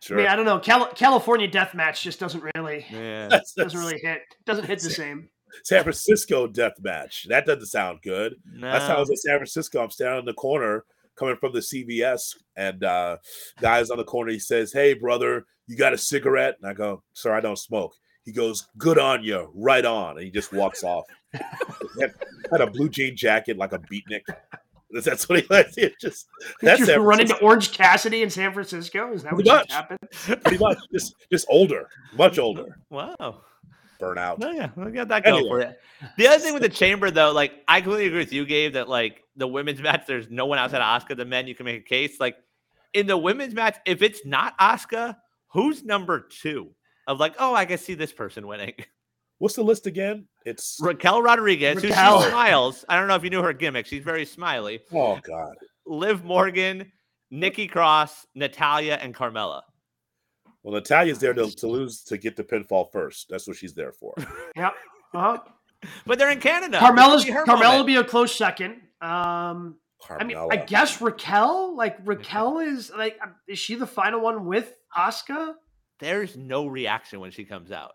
[0.00, 0.16] Sure.
[0.18, 0.58] I mean, I don't know.
[0.60, 3.28] Cal- California death match just doesn't really Yeah.
[3.58, 4.22] Doesn't really hit.
[4.46, 5.28] Doesn't hit the same.
[5.64, 7.26] San Francisco death match.
[7.28, 8.36] That doesn't sound good.
[8.62, 9.82] That's how I was in San Francisco.
[9.84, 10.86] I'm standing in the corner
[11.16, 13.16] coming from the CVS, and uh
[13.60, 14.30] guys on the corner.
[14.32, 17.94] He says, "Hey, brother, you got a cigarette?" And I go, "Sir, I don't smoke."
[18.24, 21.04] He goes, "Good on you, right on," and he just walks off.
[22.00, 22.14] had,
[22.50, 24.22] had a blue jean jacket, like a beatnik.
[24.90, 25.76] That's what he like.
[25.76, 26.26] It just
[26.60, 29.12] Did that's you San run into Orange Cassidy in San Francisco?
[29.12, 29.72] Is that what Pretty just much.
[29.72, 30.42] happened?
[30.42, 32.78] pretty much just just older, much older.
[32.90, 33.42] Wow.
[34.04, 34.38] Burnout.
[34.38, 35.48] No, yeah, we got that going Anyway.
[35.48, 35.80] for it.
[36.18, 38.88] The other thing with the chamber, though, like I completely agree with you, Gabe, that
[38.88, 41.16] like the women's match, there's no one outside of Asuka.
[41.16, 42.20] The men, you can make a case.
[42.20, 42.36] Like
[42.92, 45.16] in the women's match, if it's not Asuka,
[45.48, 46.70] who's number two?
[47.06, 48.72] Of like, oh, I can see this person winning.
[49.38, 50.26] What's the list again?
[50.46, 52.22] It's Raquel Rodriguez, who Raquel.
[52.22, 52.84] she smiles.
[52.88, 53.84] I don't know if you knew her gimmick.
[53.86, 54.80] She's very smiley.
[54.92, 55.54] oh god.
[55.86, 56.90] Liv Morgan,
[57.30, 59.62] Nikki Cross, Natalya, and Carmella.
[60.64, 63.28] Well, Natalya's there to, to lose to get the pinfall first.
[63.28, 64.14] That's what she's there for.
[64.56, 64.74] Yep.
[65.12, 65.38] Uh-huh.
[66.06, 66.78] But they're in Canada.
[66.78, 68.80] Carmella's This will be Carmella will be a close second.
[69.00, 69.76] Um,
[70.10, 74.46] I mean, I guess Raquel, like Raquel is like, um, is she the final one
[74.46, 75.54] with Asuka?
[76.00, 77.92] There's no reaction when she comes out.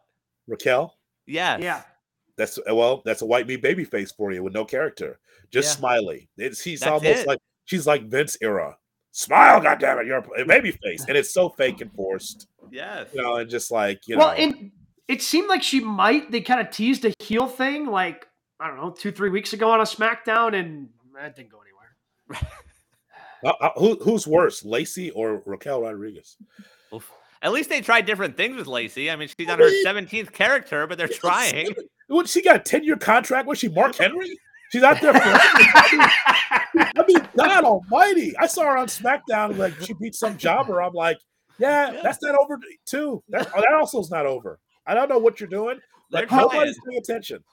[0.47, 0.95] Raquel.
[1.25, 1.61] Yes.
[1.61, 1.81] Yeah.
[2.37, 5.19] That's well, that's a white meat baby face for you with no character,
[5.51, 5.75] just Yeah.
[5.79, 6.29] smiley.
[6.37, 7.27] It's she's That's almost it.
[7.27, 8.77] like she's like Vince era.
[9.11, 13.07] Smile, goddammit, you're a baby face, and it's so fake and forced, Yes.
[13.13, 14.71] you know, and just like you know well, know, and
[15.07, 16.31] it seemed like she might.
[16.31, 18.27] They kind of teased a heel thing, like
[18.59, 22.47] I don't know, two three weeks ago on a SmackDown, and that didn't go anywhere.
[23.43, 26.35] Uh, uh, who, who's worse, Lacey or Raquel Rodriguez?
[26.93, 27.09] Oof.
[27.41, 29.09] At least they tried different things with Lacey.
[29.09, 31.73] I mean, she's I on her 17th character, but they're trying.
[32.07, 33.47] What she got a ten year contract?
[33.47, 34.37] Was she Mark Henry?
[34.71, 35.13] She's out there.
[35.13, 38.35] For, I mean, God Almighty!
[38.37, 39.57] I saw her on SmackDown.
[39.57, 40.81] Like she beat some jobber.
[40.81, 41.17] I'm like,
[41.57, 42.01] yeah, Yeah.
[42.03, 43.23] that's not over too.
[43.29, 44.59] That, oh, that also is not over.
[44.85, 45.79] I don't know what you're doing.
[46.11, 46.41] They're Like trying.
[46.41, 47.43] nobody's paying attention.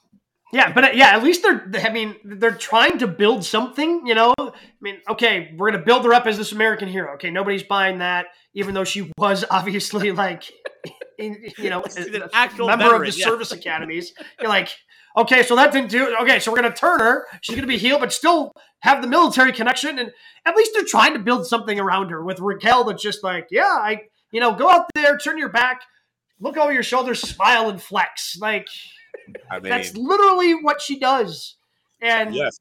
[0.53, 1.69] Yeah, but uh, yeah, at least they're.
[1.85, 4.07] I mean, they're trying to build something.
[4.07, 7.15] You know, I mean, okay, we're gonna build her up as this American hero.
[7.15, 10.45] Okay, nobody's buying that, even though she was obviously like,
[11.19, 13.25] in, you know, She's a- an a actual member veteran, of the yeah.
[13.27, 14.13] service academies.
[14.41, 14.69] You're like,
[15.17, 16.17] okay, so that didn't do.
[16.23, 17.27] Okay, so we're gonna turn her.
[17.41, 20.13] She's gonna be healed, but still have the military connection, and
[20.45, 22.23] at least they're trying to build something around her.
[22.25, 25.83] With Raquel, that's just like, yeah, I, you know, go out there, turn your back,
[26.41, 28.69] look over your shoulders, smile and flex, like.
[29.51, 31.57] I mean, That's literally what she does.
[32.01, 32.59] And yes,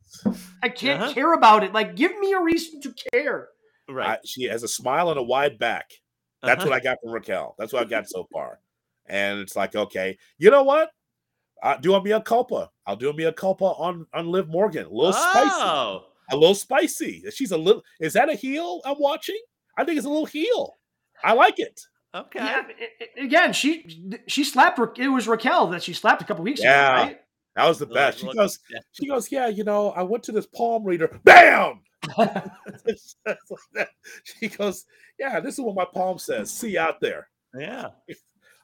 [0.64, 1.14] I can't Uh-huh.
[1.14, 1.74] care about it.
[1.74, 3.50] Like, give me a reason to care.
[3.88, 4.12] Right.
[4.12, 5.92] I, she has a smile and a wide back.
[6.42, 6.70] That's Uh-huh.
[6.72, 7.54] what I got from Raquel.
[7.60, 8.62] That's what I got so far.
[9.06, 10.90] And it's like, okay, you know what?
[11.64, 12.70] I do want me a mea culpa.
[12.86, 14.86] I'll do me a mea culpa on on Liv Morgan.
[14.86, 15.50] A little spicy.
[15.52, 16.06] Oh.
[16.32, 17.24] A little spicy.
[17.32, 17.84] She's a little.
[18.00, 19.40] Is that a heel I'm watching?
[19.78, 20.78] I think it's a little heel.
[21.24, 21.80] I like it.
[22.14, 22.40] Okay.
[22.40, 24.80] Yeah, a- a- again, she she slapped.
[25.00, 26.96] It was Raquel that she slapped a couple weeks Yeah.
[26.98, 27.22] ago, right?
[27.56, 28.20] That was the best.
[28.20, 28.60] She goes.
[28.70, 28.80] yeah.
[28.92, 29.32] She goes.
[29.32, 31.20] Yeah, you know, I went to this palm reader.
[31.24, 31.82] Bam.
[32.86, 33.90] It's just like that.
[34.24, 34.86] she goes.
[35.20, 36.52] Yeah, this is what my palm says.
[36.52, 37.28] See you out there.
[37.58, 37.90] Yeah.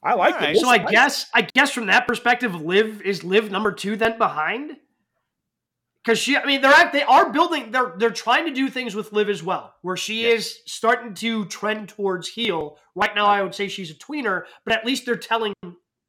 [0.02, 0.56] I like All it.
[0.58, 0.92] So I Spicy.
[0.92, 4.76] guess I guess from that perspective, Liv is Liv number two then behind.
[6.04, 7.70] Because she, I mean, they're act, they are building.
[7.70, 10.30] They're they're trying to do things with Liv as well, where she Yeah.
[10.34, 12.76] is starting to trend towards heel.
[12.96, 15.54] Right now, I would say she's a tweener, but at least they're telling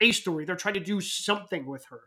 [0.02, 0.46] a story.
[0.46, 2.02] They're trying to do something with her.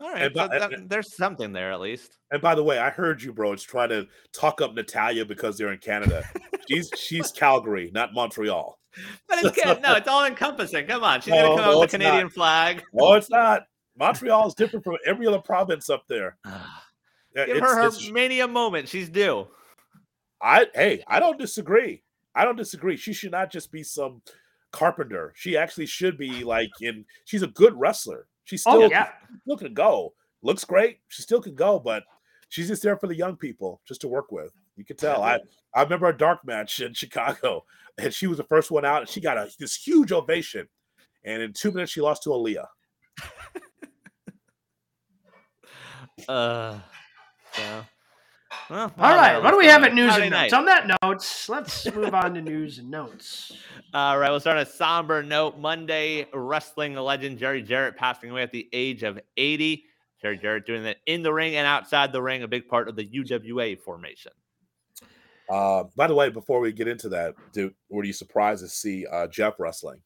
[0.00, 2.18] All right, by- so that- there's something there at least.
[2.30, 3.52] And by the way, I heard you, bro.
[3.52, 6.24] It's trying to talk up Natalya because they're in Canada.
[6.68, 8.78] she's she's Calgary, not Montreal.
[9.28, 9.82] But it's good.
[9.82, 10.86] No, it's all encompassing.
[10.86, 12.32] Come on, she's No, gonna come no, out with the Canadian not.
[12.32, 12.82] flag.
[12.92, 13.62] No, it's not.
[13.98, 16.38] Montreal is different from every other province up there.
[17.36, 18.88] Give it's- her her it's- mania moment.
[18.88, 19.46] She's due.
[20.42, 22.02] I hey, I don't disagree.
[22.34, 22.96] I don't disagree.
[22.96, 24.22] She should not just be some
[24.72, 25.32] carpenter.
[25.36, 27.04] She actually should be like in.
[27.26, 28.26] She's a good wrestler.
[28.50, 29.10] She's still, Oh yeah,
[29.42, 30.12] still can go.
[30.42, 30.98] Looks great.
[31.06, 32.02] She still can go, but
[32.48, 34.52] she's just there for the young people, just to work with.
[34.76, 35.22] You can tell.
[35.22, 35.38] I
[35.72, 37.64] I remember a dark match in Chicago,
[37.98, 40.68] and she was the first one out, and she got a this huge ovation.
[41.22, 42.66] And in two minutes, she lost to Aliyah.
[46.28, 46.78] Uh,
[47.54, 47.84] so.
[48.68, 50.52] Well, All right, what do we have at news Friday and notes?
[50.52, 50.58] night.
[50.58, 53.52] On that notes, let's move on to news and notes.
[53.94, 55.58] All right, we'll start on a somber note.
[55.58, 59.84] Monday, wrestling legend Jerry Jarrett passing away at the age of 80.
[60.20, 62.96] Jerry Jarrett doing that in the ring and outside the ring, a big part of
[62.96, 64.32] the UWA formation.
[65.48, 69.06] Uh, by the way, before we get into that, dude, were you surprised to see
[69.06, 70.00] uh, Jeff wrestling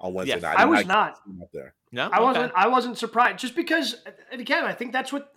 [0.00, 0.42] on Wednesday Yes.
[0.42, 0.58] night?
[0.58, 1.14] I was get not.
[1.16, 1.74] to see him up there.
[1.92, 2.52] No, I wasn't.
[2.54, 3.96] I wasn't surprised, just because.
[4.30, 5.32] And again, I think that's what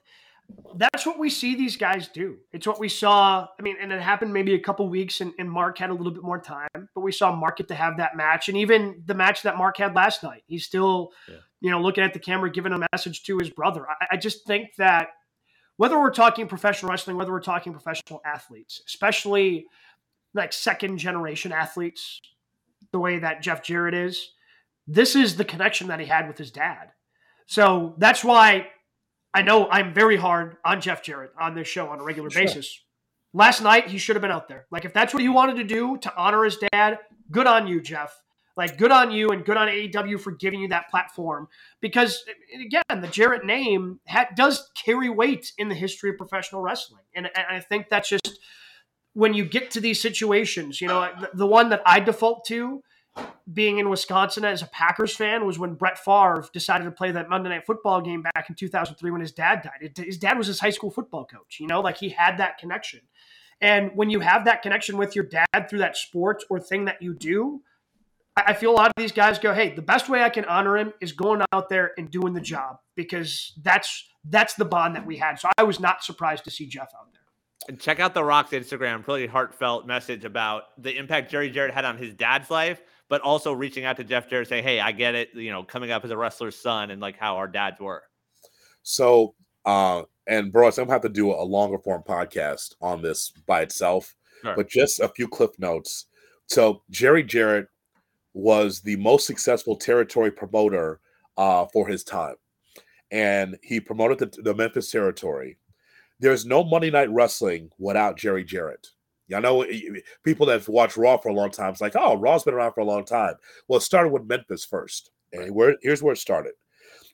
[0.75, 2.37] that's what we see these guys do.
[2.51, 3.47] It's what we saw.
[3.59, 6.11] I mean, and it happened maybe a couple weeks, and, and Mark had a little
[6.11, 9.13] bit more time, but we saw Mark get to have that match, and even the
[9.13, 10.43] match that Mark had last night.
[10.47, 11.35] He's still, Yeah.
[11.61, 13.87] you know, looking at the camera, giving a message to his brother.
[13.89, 15.09] I, I just think that
[15.77, 19.65] whether we're talking professional wrestling, whether we're talking professional athletes, especially
[20.33, 22.21] like second generation athletes,
[22.91, 24.31] the way that Jeff Jarrett is,
[24.87, 26.89] this is the connection that he had with his dad.
[27.45, 28.67] So that's why
[29.33, 32.43] I know I'm very hard on Jeff Jarrett on this show on a regular Sure.
[32.43, 32.79] basis.
[33.33, 34.67] Last night, he should have been out there.
[34.69, 36.99] Like, if that's what he wanted to do to honor his dad,
[37.31, 38.21] good on you, Jeff.
[38.55, 41.47] Like, good on you and good on AEW for giving you that platform.
[41.81, 42.23] Because,
[42.53, 47.01] again, the Jarrett name ha- does carry weight in the history of professional wrestling.
[47.15, 48.39] And, and I think that's just
[49.13, 52.83] when you get to these situations, you know, the, the one that I default to
[53.51, 57.29] being in Wisconsin as a Packers fan was when Brett Favre decided to play that
[57.29, 59.97] Monday Night Football game back in 2003 when his dad died.
[59.97, 63.01] His dad was his high school football coach, you know, like he had that connection.
[63.61, 67.01] And when you have that connection with your dad through that sport or thing that
[67.01, 67.61] you do,
[68.35, 70.45] I I feel a lot of these guys go, "Hey, the best way I can
[70.45, 74.95] honor him is going out there and doing the job because that's that's the bond
[74.95, 77.21] that we had." So I was not surprised to see Jeff out there.
[77.69, 81.85] And check out the Rock's Instagram, really heartfelt message about the impact Jerry Jarrett had
[81.85, 82.81] on his dad's life,
[83.13, 85.91] but also reaching out to Jeff Jarrett saying, Hey, I get it, you know, coming
[85.91, 88.01] up as a wrestler's son and like how our dads were.
[88.81, 89.35] So,
[89.65, 93.61] uh, and bro, I'm gonna have to do a longer form podcast on this by
[93.61, 94.55] itself, Sure.
[94.55, 96.07] but just a few cliff notes.
[96.47, 97.67] So, Jerry Jarrett
[98.33, 100.99] was the most successful territory promoter
[101.37, 102.37] uh, for his time,
[103.11, 105.59] and he promoted the, the Memphis territory.
[106.19, 108.87] There's no Monday Night Wrestling without Jerry Jarrett.
[109.27, 111.71] Y'all know eh, people that have watched Raw for a long time.
[111.71, 113.35] It's like, oh, Raw's been around for a long time.
[113.67, 116.53] Well, it started with Memphis first, and where here's where it started.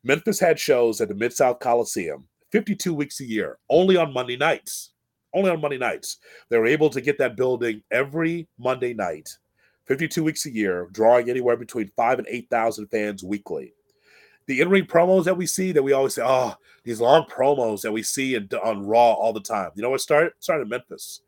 [0.04, 4.38] Memphis had shows at the Mid South Coliseum 52 weeks a year, only on Monday
[4.38, 4.92] nights.
[5.34, 6.18] Only on Monday nights.
[6.50, 9.30] They were able to get that building every Monday night,
[9.86, 13.74] 52 weeks a year, drawing anywhere between five and 8,000 fans weekly.
[14.48, 17.82] The in ring promos that we see, that we always say, oh, these long promos
[17.82, 19.70] that we see in, on Raw all the time.
[19.76, 20.30] You know what started?
[20.30, 21.22] It started in Memphis.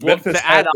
[0.00, 0.66] Well, Memphis to add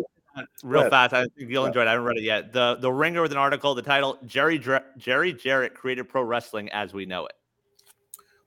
[0.62, 0.90] real ahead.
[0.90, 1.68] fast, I think you'll Yeah.
[1.68, 1.88] enjoy it.
[1.88, 2.52] I haven't read it yet.
[2.52, 6.68] The the Ringer with an article, the title Jerry Dr- Jerry Jarrett created pro wrestling
[6.70, 7.34] as we know it.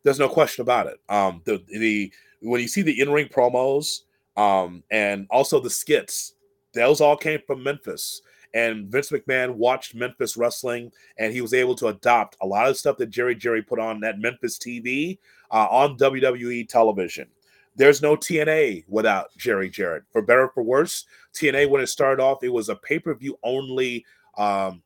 [0.03, 0.99] There's no question about it.
[1.09, 2.11] Um, the the
[2.41, 4.01] when you see the in ring promos,
[4.35, 6.33] um, and also the skits,
[6.73, 8.21] those all came from Memphis.
[8.55, 12.77] And Vince McMahon watched Memphis wrestling, and he was able to adopt a lot of
[12.77, 15.17] stuff that Jerry Jerry put on that Memphis TV
[15.49, 17.27] uh, on WWE television.
[17.75, 20.03] There's no TNA without Jerry Jarrett.
[20.11, 23.13] For better or for worse, TNA when it started off, it was a pay per
[23.15, 24.05] view only
[24.37, 24.83] um,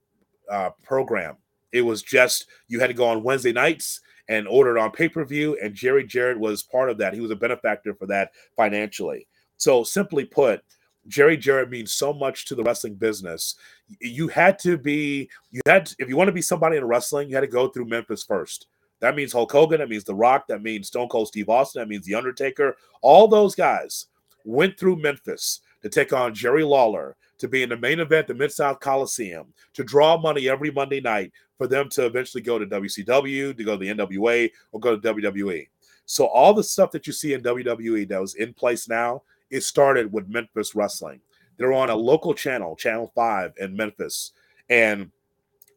[0.49, 1.35] uh, program.
[1.71, 5.09] It was just you had to go on Wednesday nights and order it on pay
[5.09, 7.13] per view, and Jerry Jarrett was part of that.
[7.13, 9.27] He was a benefactor for that financially.
[9.57, 10.61] So, simply put,
[11.07, 13.55] Jerry Jarrett means so much to the wrestling business.
[14.01, 17.35] You had to be, you had, if you want to be somebody in wrestling, you
[17.35, 18.67] had to go through Memphis first.
[18.99, 19.79] That means Hulk Hogan.
[19.79, 20.47] That means The Rock.
[20.47, 21.81] That means Stone Cold Steve Austin.
[21.81, 22.77] That means The Undertaker.
[23.01, 24.07] All those guys
[24.43, 28.33] went through Memphis to take on Jerry Lawler, to be in the main event, the
[28.33, 32.65] Mid South Coliseum, to draw money every Monday night for them to eventually go to
[32.65, 35.67] WCW, to go to the NWA, or go to WWE.
[36.05, 39.61] So all the stuff that you see in WWE that was in place now, it
[39.61, 41.19] started with Memphis wrestling.
[41.57, 44.31] They're on a local channel, Channel 5 in Memphis,
[44.69, 45.11] and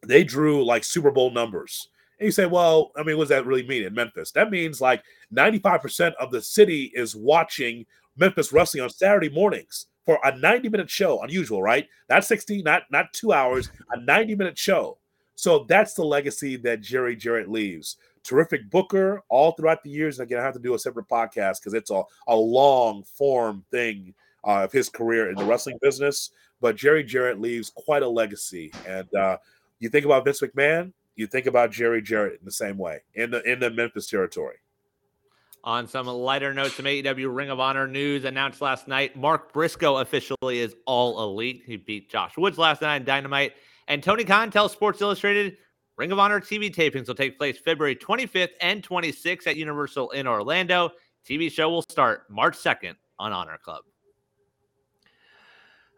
[0.05, 1.89] they drew like Super Bowl numbers.
[2.21, 4.31] And you say, well, I mean, what does that really mean in Memphis?
[4.33, 5.03] That means like
[5.33, 7.83] 95% of the city is watching
[8.15, 11.23] Memphis wrestling on Saturday mornings for a 90 minute show.
[11.23, 11.87] Unusual, right?
[12.11, 14.99] Not 60, not not two hours, a 90 minute show.
[15.33, 17.97] So that's the legacy that Jerry Jarrett leaves.
[18.23, 20.19] Terrific booker all throughout the years.
[20.19, 23.65] And again, I have to do a separate podcast because it's a, a long form
[23.71, 24.13] thing
[24.45, 26.29] uh, of his career in the wrestling business.
[26.59, 28.71] But Jerry Jarrett leaves quite a legacy.
[28.87, 29.37] And uh,
[29.79, 33.31] you think about Vince McMahon, you think about Jerry Jarrett in the same way in
[33.31, 34.57] the in the Memphis territory.
[35.63, 39.15] On some lighter notes, some AEW Ring of Honor news announced last night.
[39.15, 41.61] Mark Briscoe officially is all elite.
[41.67, 43.53] He beat Josh Woods last night in Dynamite.
[43.87, 45.57] And Tony Khan tells Sports Illustrated
[45.97, 50.25] Ring of Honor TV tapings will take place February 25th and 26th at Universal in
[50.25, 50.89] Orlando.
[51.29, 53.83] TV show will start March 2nd on Honor Club.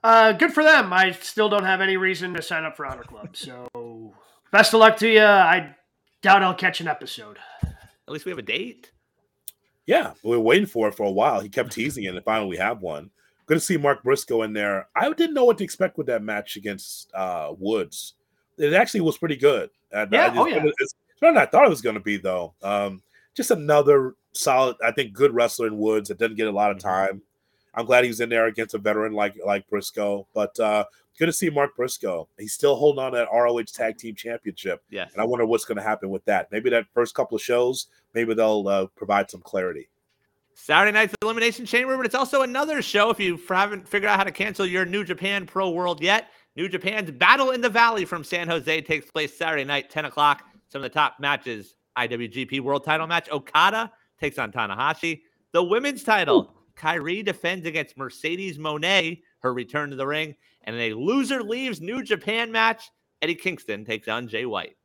[0.03, 0.91] Uh, good for them.
[0.91, 3.29] I still don't have any reason to sign up for Honor Club.
[3.37, 3.65] So
[4.53, 5.21] best of luck to you.
[5.21, 5.75] I
[6.21, 7.37] doubt I'll catch an episode.
[7.63, 8.91] At least we have a date.
[9.85, 11.41] Yeah, we were waiting for it for a while.
[11.41, 13.09] He kept teasing it, and finally we have one.
[13.47, 14.87] Good to see Mark Briscoe in there.
[14.95, 18.13] I didn't know what to expect with that match against uh, Woods.
[18.57, 19.69] It actually was pretty good.
[19.91, 20.63] And yeah, just, oh yeah.
[20.79, 22.53] It's better than I thought it was going to be, though.
[22.61, 23.01] Um,
[23.35, 26.77] just another solid, I think, good wrestler in Woods that doesn't get a lot of
[26.77, 26.87] Mm-hmm.
[26.87, 27.21] time.
[27.73, 30.27] I'm glad he's in there against a veteran like like Briscoe.
[30.33, 30.85] But uh,
[31.17, 32.27] good to see Mark Briscoe.
[32.37, 35.07] He's still holding on to that ROH Tag Team Championship, Yeah.
[35.11, 36.51] and I wonder what's going to happen with that.
[36.51, 39.89] Maybe that first couple of shows, maybe they'll uh, provide some clarity.
[40.55, 44.23] Saturday night's Elimination Chamber, but it's also another show if you haven't figured out how
[44.23, 46.27] to cancel your New Japan Pro World yet.
[46.55, 50.43] New Japan's Battle in the Valley from San Jose takes place Saturday night, 10 o'clock.
[50.69, 55.21] Some of the top matches IWGP World title match Okada takes on Tanahashi.
[55.53, 60.35] The women's title, Kairi defends against Mercedes Moné, her return to the ring.
[60.63, 62.89] And in a loser leaves New Japan match,
[63.21, 64.75] Eddie Kingston takes on Jay White.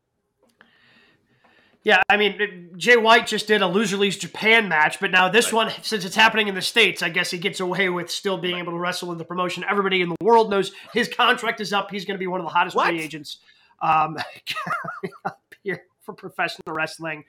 [1.84, 5.52] Yeah, I mean, Jay White just did a loser leaves Japan match, but now this
[5.52, 8.58] one, since it's happening in the States, I guess he gets away with still being
[8.58, 9.64] able to wrestle in the promotion.
[9.68, 11.90] Everybody in the world knows his contract is up.
[11.90, 12.88] He's going to be one of the hottest What?
[12.88, 13.38] free agents
[13.80, 14.18] um,
[15.24, 17.24] up here for professional wrestling.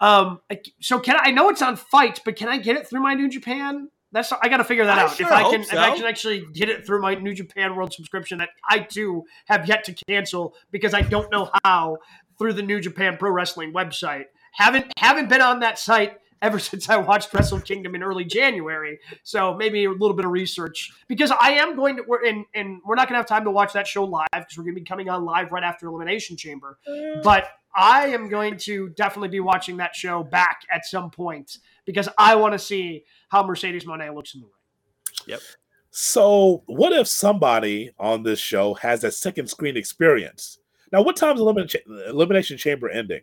[0.00, 0.40] Um,
[0.80, 3.14] so can I, I know it's on FITE, but can I get it through my
[3.14, 3.90] New Japan?
[4.12, 5.16] That's I got to figure that I out.
[5.16, 7.92] sure if I can, if I can actually get it through my New Japan World
[7.92, 11.98] subscription that I too have yet to cancel because I don't know how
[12.38, 14.24] through the New Japan Pro Wrestling website.
[14.52, 18.98] Haven't haven't been on that site ever since I watched Wrestle Kingdom in early January.
[19.24, 22.80] So maybe a little bit of research because I am going to we're in and
[22.86, 24.80] we're not going to have time to watch that show live because we're going to
[24.80, 26.78] be coming on live right after Elimination Chamber.
[26.88, 27.22] Mm.
[27.22, 32.08] But I am going to definitely be watching that show back at some point because
[32.18, 34.52] I want to see how Mercedes Moné looks in the ring.
[35.26, 35.40] Yep.
[35.90, 40.58] So, what if somebody on this show has a second screen experience?
[40.92, 43.22] Now, what time's elimination, elimination chamber ending?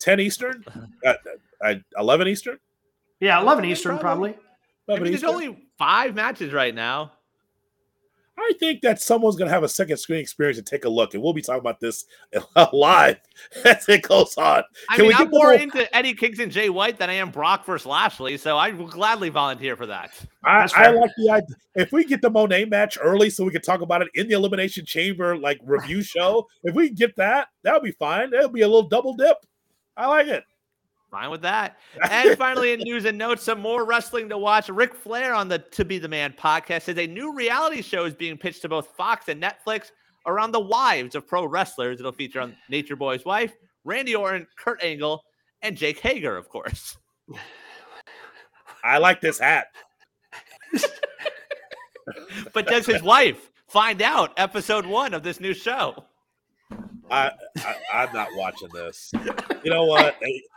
[0.00, 0.64] 10 Eastern?
[1.04, 1.14] Uh,
[1.64, 2.58] uh, 11 Eastern?
[3.20, 4.32] Yeah, 11 Eastern probably.
[4.32, 4.48] probably.
[4.88, 5.30] I 11 mean, there's Eastern?
[5.30, 7.12] only five matches right now.
[8.38, 11.14] I think that someone's going to have a second screen experience and take a look,
[11.14, 12.04] and we'll be talking about this
[12.72, 13.18] live
[13.64, 14.62] as it goes on.
[14.88, 17.66] I Can mean, we I'm more into Eddie Kingston, Jay White than I am Brock
[17.66, 20.12] versus Lashley, so I will gladly volunteer for that.
[20.44, 21.56] I, I like the idea.
[21.74, 24.34] If we get the Moné match early so we can talk about it in the
[24.34, 28.30] Elimination Chamber like review show, if we can get that, that'll be fine.
[28.30, 29.36] That'll be a little double dip.
[29.96, 30.44] I like it.
[31.10, 31.78] Fine with that.
[32.10, 34.68] And finally, in news and notes, some more wrestling to watch.
[34.68, 38.14] Ric Flair on the To Be the Man podcast says a new reality show is
[38.14, 39.90] being pitched to both Fox and Netflix
[40.26, 41.98] around the wives of pro wrestlers.
[41.98, 43.54] It'll feature on Nature Boy's wife,
[43.84, 45.22] Randy Orton, Kurt Angle,
[45.62, 46.98] and Jake Hager, of course.
[48.84, 49.68] I like this hat.
[52.52, 56.04] But does his wife find out episode one of this new show?
[57.10, 59.10] I, I I'm not watching this.
[59.64, 60.16] You know what?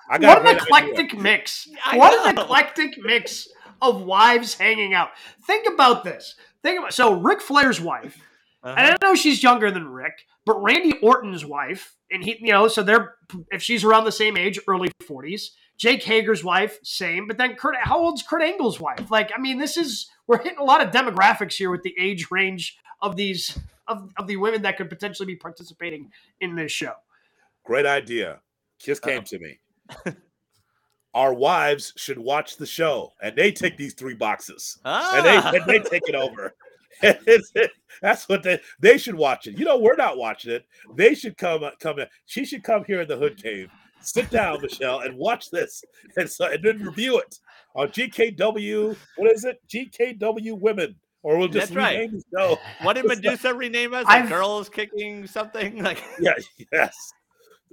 [0.10, 0.64] I got What an great idea.
[0.64, 1.68] eclectic mix.
[1.93, 3.47] What an eclectic mix
[3.82, 5.10] of wives hanging out.
[5.47, 6.36] Think about this.
[6.64, 8.20] Think about so Ric Flair's wife,
[8.64, 8.76] Uh-huh.
[8.78, 10.14] and I know she's younger than Rick,
[10.45, 13.16] but Randy Orton's wife, and he, you know, so they're
[13.52, 15.52] if she's around the same age, early forties.
[15.78, 17.28] Jake Hager's wife, same.
[17.28, 19.10] But then Kurt, how old's Kurt Angle's wife?
[19.10, 22.30] Like, I mean, this is we're hitting a lot of demographics here with the age
[22.30, 23.58] range of these
[23.92, 26.94] of, of the women that could potentially be participating in this show.
[27.64, 28.39] Great idea.
[28.80, 29.60] Just came to me.
[31.14, 35.52] Our wives should watch the show, and they take these three boxes, and they Ah.
[35.54, 36.56] and they take it over.
[38.02, 39.58] That's what they they should watch it.
[39.58, 40.66] You know, we're not watching it.
[40.96, 42.00] They should come come.
[42.00, 42.08] in.
[42.28, 43.70] She should come here in the hood cave.
[44.02, 45.84] Sit down, Michelle, and watch this,
[46.16, 47.39] and so and then review it
[47.76, 48.96] on GKW.
[49.18, 49.60] What is it?
[49.68, 52.11] GKW Women, or we'll just That's right.
[52.11, 52.57] the show.
[52.82, 54.05] What did Medusa rename us?
[54.05, 55.84] Like girls kicking something?
[55.84, 56.34] Like Yeah,
[56.72, 57.13] yes.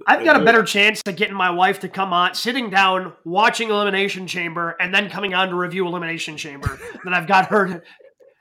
[0.07, 3.69] I've got a better chance of getting my wife to come on, sitting down, watching
[3.69, 7.67] Elimination Chamber, and then coming on to review Elimination Chamber than I've got her.
[7.67, 7.81] To,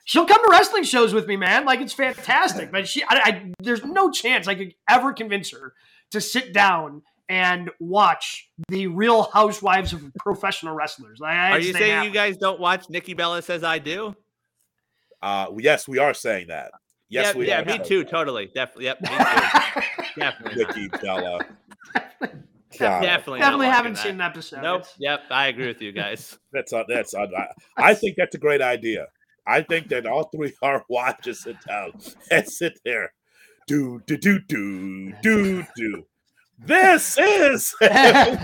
[0.04, 1.64] she'll come to wrestling shows with me, man.
[1.64, 2.70] Like it's fantastic.
[2.70, 5.74] But she, I, I, there's no chance I could ever convince her
[6.12, 11.18] to sit down and watch the Real Housewives of Professional Wrestlers.
[11.20, 14.14] Like, Are you saying you guys don't watch Nikki Bella says I do?
[15.22, 16.70] Uh, yes, we are saying that.
[17.08, 17.64] Yes, yeah, we yeah, are.
[17.64, 18.04] me too.
[18.04, 18.84] Totally, definitely.
[18.86, 19.16] Yep, me too.
[20.20, 20.64] definitely.
[20.64, 21.40] Nikki Bella.
[22.78, 24.02] God, Definitely, Definitely haven't that.
[24.02, 24.62] seen an episode.
[24.62, 24.84] Nope.
[24.98, 25.22] Yep.
[25.30, 26.38] I agree with you guys.
[26.52, 27.14] that's uh, that's.
[27.14, 29.06] Uh, I, I think that's a great idea.
[29.46, 31.92] I think that all three are watch just sit down
[32.30, 33.10] and sit there,
[33.66, 36.04] do do do do do do.
[36.58, 37.74] This is.
[37.80, 38.36] that's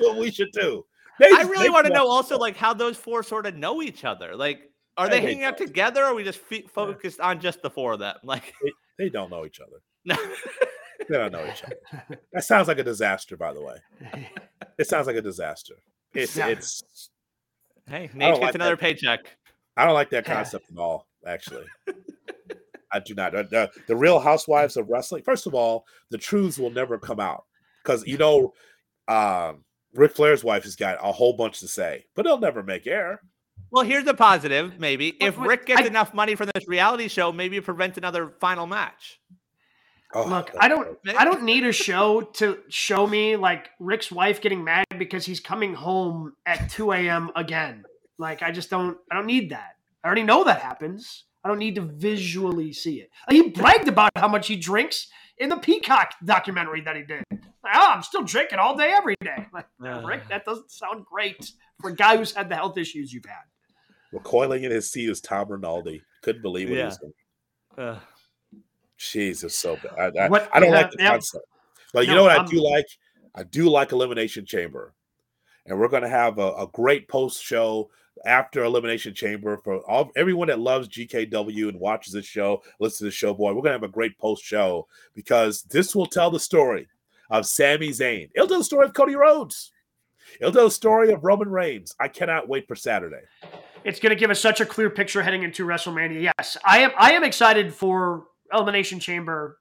[0.00, 0.84] what we should do.
[1.20, 4.04] They- I really want to know also like how those four sort of know each
[4.04, 4.34] other.
[4.34, 7.70] Like, are they hanging out together, or are we just fe- focused on just the
[7.70, 8.16] four of them?
[8.24, 8.52] Like,
[8.98, 9.80] They don't know each other.
[10.04, 10.16] no.
[11.08, 12.18] They don't know each other.
[12.32, 13.76] That sounds like a disaster, by the way.
[14.78, 15.74] It sounds like a disaster.
[16.14, 16.48] It's Yeah.
[16.48, 17.08] it's.
[17.88, 18.80] hey, Nate gets like another that.
[18.80, 19.20] paycheck.
[19.78, 21.08] I don't like that concept at all.
[21.26, 21.64] Actually,
[22.92, 23.32] I do not.
[23.32, 25.22] The, the, the Real Housewives of Wrestling.
[25.22, 27.44] First of all, the truths will never come out
[27.82, 28.52] because you know,
[29.08, 29.64] um,
[29.94, 33.22] Ric Flair's wife has got a whole bunch to say, but they'll never make air.
[33.72, 34.78] Well, here's a positive.
[34.78, 37.64] Maybe if But- but Ric gets I- enough money from this reality show, maybe it
[37.64, 39.18] prevents another final match.
[40.14, 40.98] Oh, Look, I don't.
[41.16, 45.40] I don't need a show to show me like Ric's wife getting mad because he's
[45.40, 47.30] coming home at 2 a.m.
[47.34, 47.84] again.
[48.18, 49.76] Like I just don't I don't need that.
[50.04, 51.24] I already know that happens.
[51.42, 53.10] I don't need to visually see it.
[53.26, 55.08] Like, he bragged about how much he drinks
[55.38, 57.24] in the Peacock documentary that he did.
[57.32, 59.46] Like, oh, I'm still drinking all day, every day.
[59.52, 60.04] Like, Yeah.
[60.04, 61.50] Ric, that doesn't sound great
[61.80, 63.42] for a guy who's had the health issues you've had.
[64.12, 66.02] Recoiling in his seat is Tom Rinaldi.
[66.22, 66.86] Couldn't believe what he Yeah.
[66.86, 67.12] was doing.
[67.78, 67.98] Uh,
[68.96, 70.16] Jesus, so bad.
[70.16, 71.10] I, I, What- I don't yeah, like the yeah.
[71.10, 71.44] concept.
[71.92, 72.86] But you know what I I'm- do like?
[73.34, 74.94] I do like Elimination Chamber.
[75.66, 77.90] And we're going to have a, a great post show
[78.26, 83.04] after Elimination Chamber for all everyone that loves GKW and watches this show, listens to
[83.06, 83.48] the show, boy.
[83.54, 86.88] We're going to have a great post show because this will tell the story
[87.30, 88.28] of Sami Zayn.
[88.34, 89.72] It'll tell the story of Cody Rhodes.
[90.40, 91.94] It'll tell the story of Roman Reigns.
[91.98, 93.22] I cannot wait for Saturday.
[93.84, 96.30] It's going to give us such a clear picture heading into WrestleMania.
[96.38, 96.90] Yes, I am.
[96.96, 99.58] I am excited for Elimination Chamber.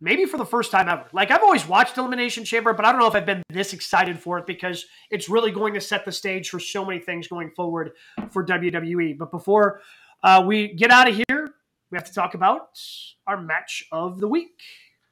[0.00, 1.06] Maybe for the first time ever.
[1.12, 4.18] Like I've always watched Elimination Chamber, but I don't know if I've been this excited
[4.18, 7.50] for it because it's really going to set the stage for so many things going
[7.50, 7.92] forward
[8.30, 9.16] for WWE.
[9.16, 9.80] But before
[10.24, 11.50] uh, we get out of here,
[11.90, 12.80] we have to talk about
[13.28, 14.60] our match of the week.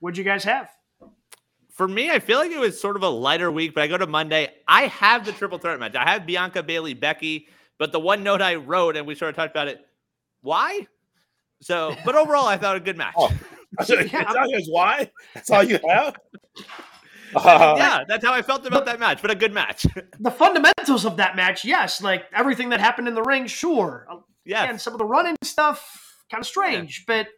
[0.00, 0.68] What'd you guys have?
[1.80, 3.96] for me, I feel like it was sort of a lighter week, but I go
[3.96, 4.52] to Monday.
[4.68, 5.94] I have the triple threat match.
[5.94, 7.48] I have Bianca Bayley Becky,
[7.80, 9.80] but the one note I wrote, and we sort of talked about it.
[10.42, 10.86] Why?
[11.62, 13.14] So, but overall, I thought a good match.
[13.16, 13.32] Oh,
[13.88, 15.10] Yeah, That's all why?
[15.32, 16.16] That's all you have?
[17.34, 19.86] Uh, yeah, that's how I felt about that match, but a good match.
[20.18, 24.06] The fundamentals of that match, yes, like everything that happened in the ring, sure.
[24.44, 24.64] yeah.
[24.64, 27.04] and some of the running stuff kind of strange.
[27.06, 27.28] But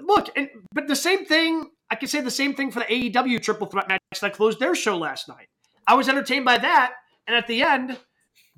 [0.00, 3.42] look, and, but the same thing, I could say the same thing for the AEW
[3.42, 5.48] triple threat match that closed their show last night.
[5.86, 6.92] I was entertained by that,
[7.26, 7.98] and at the end,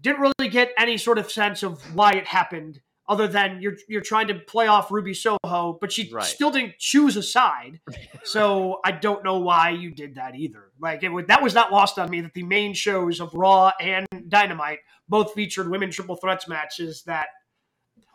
[0.00, 4.00] didn't really get any sort of sense of why it happened, other than you're you're
[4.00, 6.24] trying to play off Ruby Soho, but she Right.
[6.24, 7.80] still didn't choose a side.
[8.24, 10.70] so I don't know why you did that either.
[10.80, 13.72] Like it was, that was not lost on me that the main shows of Raw
[13.80, 14.78] and Dynamite
[15.08, 17.28] both featured women triple threats matches that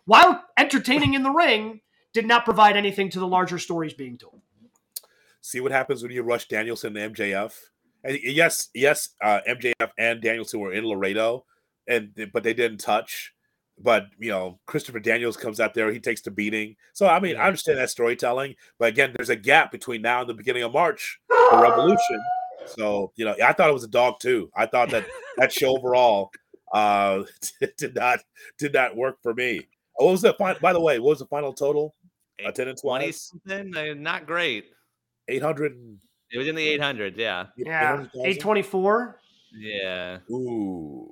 [0.05, 1.81] while entertaining in the ring,
[2.13, 4.41] did not provide anything to the larger stories being told.
[5.41, 7.53] see what happens when you rush Danielson and MJF.
[8.03, 11.45] And yes, yes, uh, MJF and Danielson were in Laredo,
[11.88, 13.33] and but they didn't touch.
[13.77, 16.75] But you know, Christopher Daniels comes out there, he takes the beating.
[16.93, 17.43] So I mean, Yeah.
[17.43, 20.71] I understand that storytelling, but again, there's a gap between now and the beginning of
[20.71, 22.21] March for Revolution.
[22.67, 24.49] So you know, I thought it was a dog too.
[24.55, 25.05] I thought that
[25.38, 26.31] that show overall
[26.73, 27.23] uh
[27.77, 28.19] did not
[28.57, 29.67] did not work for me.
[29.95, 30.59] What was the final?
[30.61, 31.93] By the way, what was the final total
[32.43, 33.31] attendance 20 wise?
[33.45, 34.65] something, not great.
[35.27, 35.77] Eight hundred.
[36.31, 37.45] It was in the 800, yeah.
[37.55, 39.19] Yeah, eight twenty four.
[39.53, 40.17] Yeah.
[40.31, 41.11] Ooh,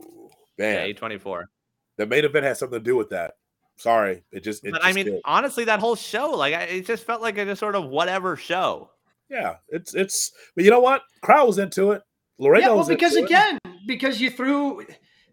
[0.58, 0.84] Yeah, man.
[0.86, 1.50] 824.
[1.98, 3.34] the main event has something to do with that.
[3.78, 4.64] Sorry, it just.
[4.64, 5.22] It But just I mean, did.
[5.26, 8.92] honestly, that whole show, like, it just felt like a just sort of whatever show.
[9.30, 10.32] yeah, it's it's.
[10.56, 11.02] But you know what?
[11.22, 12.02] Crowd was into it.
[12.40, 13.36] Laredo Yeah, well, was because into it.
[13.36, 14.86] again, because you threw,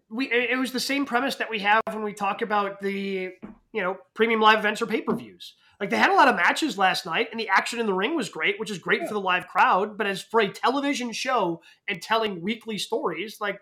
[0.09, 3.29] we it it was the same premise that we have when we talk about the
[3.73, 5.53] you know premium live events or pay per views.
[5.79, 8.15] Like they had a lot of matches last night, and the action in the ring
[8.15, 9.97] was great, which is great for the live crowd.
[9.97, 13.59] But as for a television show and telling weekly stories, like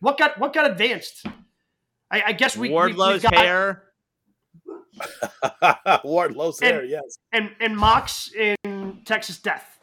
[0.00, 1.24] what got what got advanced?
[2.10, 3.82] I, I guess we we- Wardlow's we've got, hair.
[6.04, 6.84] Wardlow's And- there.
[6.84, 7.18] Yes.
[7.32, 9.78] and and Mox in Texas Death.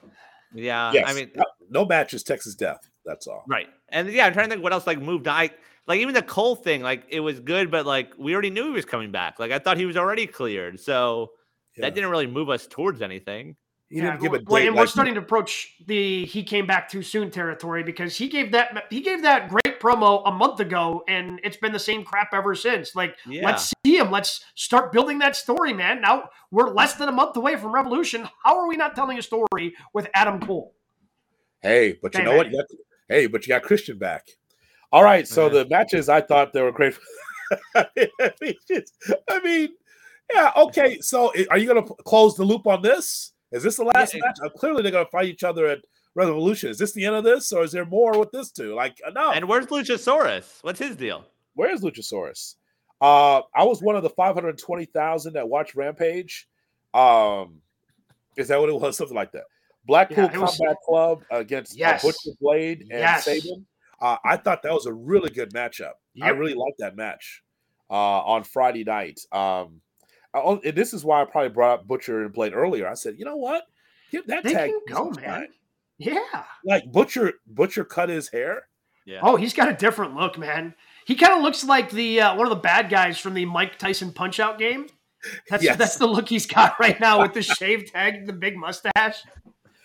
[0.54, 1.06] Yeah, yes.
[1.08, 2.80] I mean, no, no match is Texas Death.
[3.06, 3.44] That's all.
[3.48, 3.68] right.
[3.90, 5.28] And yeah, I'm trying to think what else like moved.
[5.28, 5.50] I
[5.88, 6.82] like even the Cole thing.
[6.82, 9.40] Like it was good, but like we already knew he was coming back.
[9.40, 11.32] Like I thought he was already cleared, so
[11.76, 11.86] Yeah.
[11.86, 13.56] that didn't really move us towards anything.
[13.94, 14.68] He didn't give a well, date.
[14.70, 18.52] and we're starting to approach the he came back too soon territory because he gave
[18.54, 22.30] that he gave that great promo a month ago, and it's been the same crap
[22.34, 22.96] ever since.
[22.96, 23.46] Like, Yeah.
[23.46, 24.10] let's see him.
[24.10, 26.02] Let's start building that story, man.
[26.02, 28.28] Now we're less than a month away from Revolution.
[28.44, 30.74] How are we not telling a story with Adam Cole?
[31.62, 32.50] Hey, but you Hey, know what?
[32.50, 32.66] You got,
[33.10, 34.26] hey, but you got Christian back.
[34.92, 35.64] All right, so Yeah.
[35.64, 36.98] the matches I thought they were great.
[37.76, 37.86] I
[38.42, 38.92] mean, it's-
[39.30, 39.70] I mean,
[40.34, 41.00] yeah, okay.
[41.02, 43.33] So eh, are you going to close the loop on this?
[43.54, 44.38] Is this the last Yeah, match?
[44.44, 45.80] Uh, clearly, they're going to fight each other at
[46.16, 46.70] Revolution.
[46.70, 48.74] Is this the end of this, or is there more with this too?
[48.76, 49.32] Like, uh, no.
[49.32, 50.60] And where's Luchasaurus?
[50.64, 51.24] What's his deal?
[51.56, 52.56] Where's Luchasaurus?
[53.02, 56.48] Uh, I was one of the 520,000 that watched Rampage.
[56.94, 57.62] Um,
[58.38, 58.98] is that what it was?
[58.98, 59.44] Something like that.
[59.86, 62.04] Blackpool Yeah, it was- Combat Club against uh, Yes.
[62.04, 63.28] Butcher Blade and Yes.
[63.28, 63.66] Sabian.
[64.02, 65.94] Uh, I thought that was a really good matchup.
[66.22, 67.42] I really liked that match
[67.90, 69.20] uh, on Friday night.
[69.32, 69.82] Um,
[70.34, 72.88] I, and this is why I probably brought up Butcher and Blade earlier.
[72.88, 73.64] I said, you know what?
[74.12, 75.24] Give that They tag can go, man.
[75.24, 75.48] time.
[75.98, 76.44] Yeah.
[76.66, 78.68] Like Butcher, Butcher cut his hair.
[79.06, 79.20] Yeah.
[79.22, 80.74] Oh, he's got a different look, man.
[81.06, 83.78] He kind of looks like the uh, one of the bad guys from the Mike
[83.78, 84.88] Tyson Punch Out game.
[85.50, 85.78] That's Yes.
[85.78, 88.92] that's the look he's got right now with the shaved head, the big mustache.
[88.96, 89.24] That's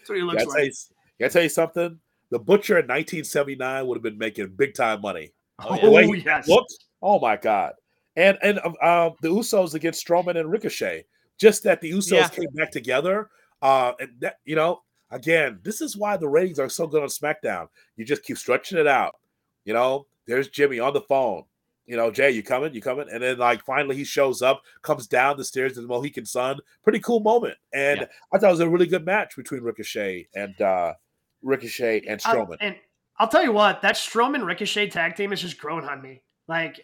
[0.08, 0.74] what he looks Can I, tell you, like.
[1.18, 1.98] can I tell you something?
[2.30, 5.32] The Butcher in 1979 would have been making big time money.
[5.60, 5.80] Oh, yeah.
[5.82, 6.48] The way Oh, yes.
[6.48, 7.72] looked, oh my god!
[8.18, 11.04] And and um, uh, the Usos against Strowman and Ricochet.
[11.38, 12.28] Just that the Usos Yeah.
[12.28, 13.30] came back together,
[13.62, 17.08] uh, and that you know, again, this is why the ratings are so good on
[17.08, 17.68] SmackDown.
[17.96, 19.14] You just keep stretching it out.
[19.64, 21.44] You know, there's Jimmy on the phone.
[21.86, 22.74] You know, Jay, you coming?
[22.74, 23.06] You coming?
[23.10, 26.58] And then like finally he shows up, comes down the stairs to the Mohegan Sun.
[26.82, 27.56] Pretty cool moment.
[27.72, 28.06] And Yeah.
[28.32, 30.94] I thought it was a really good match between Ricochet and uh
[31.42, 32.56] Ricochet and Uh, Strowman.
[32.60, 32.76] and
[33.18, 36.22] I'll tell you what, that Strowman Ricochet tag team has just grown on me.
[36.48, 36.80] Like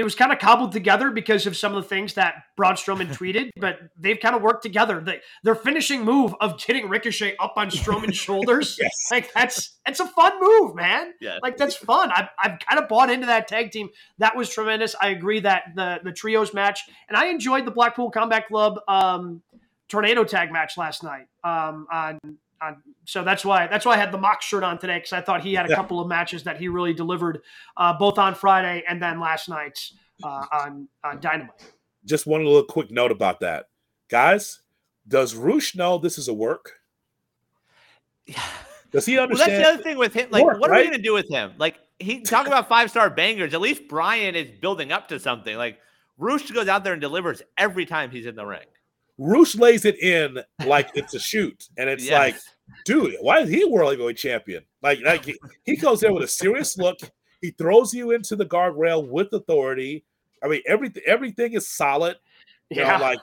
[0.00, 3.08] it was kind of cobbled together because of some of the things that Braun Strowman
[3.18, 4.98] tweeted, but they've kind of worked together.
[4.98, 8.90] They, their finishing move of getting Ricochet up on Strowman's shoulders, Yes.
[9.10, 11.12] like that's it's a fun move, man.
[11.20, 11.36] Yeah.
[11.42, 12.10] Like that's fun.
[12.12, 13.90] I've, I've kind of bought into that tag team.
[14.16, 14.94] That was tremendous.
[14.98, 19.42] I agree that the the trios match, and I enjoyed the Blackpool Combat Club um,
[19.88, 21.26] tornado tag match last night.
[21.44, 22.18] Um, on
[22.62, 25.20] on so that's why that's why I had the mock shirt on today because I
[25.20, 27.40] thought he had a couple of matches that he really delivered,
[27.76, 31.72] uh, both on Friday and then last night's uh, on on Dynamite.
[32.04, 33.66] just one little quick note about that.
[34.08, 34.60] Guys,
[35.06, 36.80] does Rush know this is a work?
[38.92, 39.52] Does he understand?
[39.52, 40.28] Well, that's the other thing with him.
[40.32, 40.84] Like, Work, what are right?
[40.84, 41.52] we gonna do with him?
[41.58, 43.54] Like, he talk about five star bangers.
[43.54, 45.56] At least Bryan is building up to something.
[45.56, 45.78] Like,
[46.18, 48.66] Rush goes out there and delivers every time he's in the ring.
[49.22, 52.12] Rush lays it in like it's a shoot, and it's Yes.
[52.12, 52.36] like,
[52.86, 54.64] dude, why is he world heavyweight champion?
[54.82, 56.98] Like, like he, he goes there with a serious look.
[57.42, 60.04] He throws you into the guardrail with authority.
[60.42, 62.16] I mean, everything everything is solid.
[62.70, 63.18] You Yeah, know, like,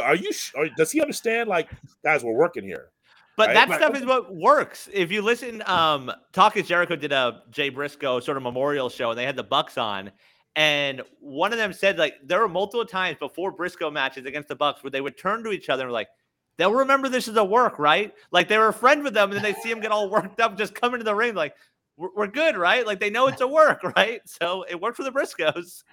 [0.00, 0.30] are you?
[0.54, 1.48] Or does he understand?
[1.48, 1.68] Like,
[2.04, 2.90] guys, we're working here.
[3.36, 3.80] But Right, that right.
[3.80, 4.88] stuff is what works.
[4.92, 9.10] If you listen, um, Talk is Jericho did a Jay Briscoe sort of memorial show,
[9.10, 10.12] and they had the Bucks on,
[10.54, 14.54] and one of them said like there were multiple times before Briscoe matches against the
[14.54, 16.08] Bucks where they would turn to each other and were like,
[16.56, 18.12] they'll remember this is a work, right?
[18.30, 20.40] Like they were a friend with them, and then they see him get all worked
[20.40, 21.54] up, just come into the ring like.
[21.98, 22.86] We're, we're good, right?
[22.86, 24.22] Like they know it's a work, right?
[24.24, 25.84] So it worked for the Briscoes.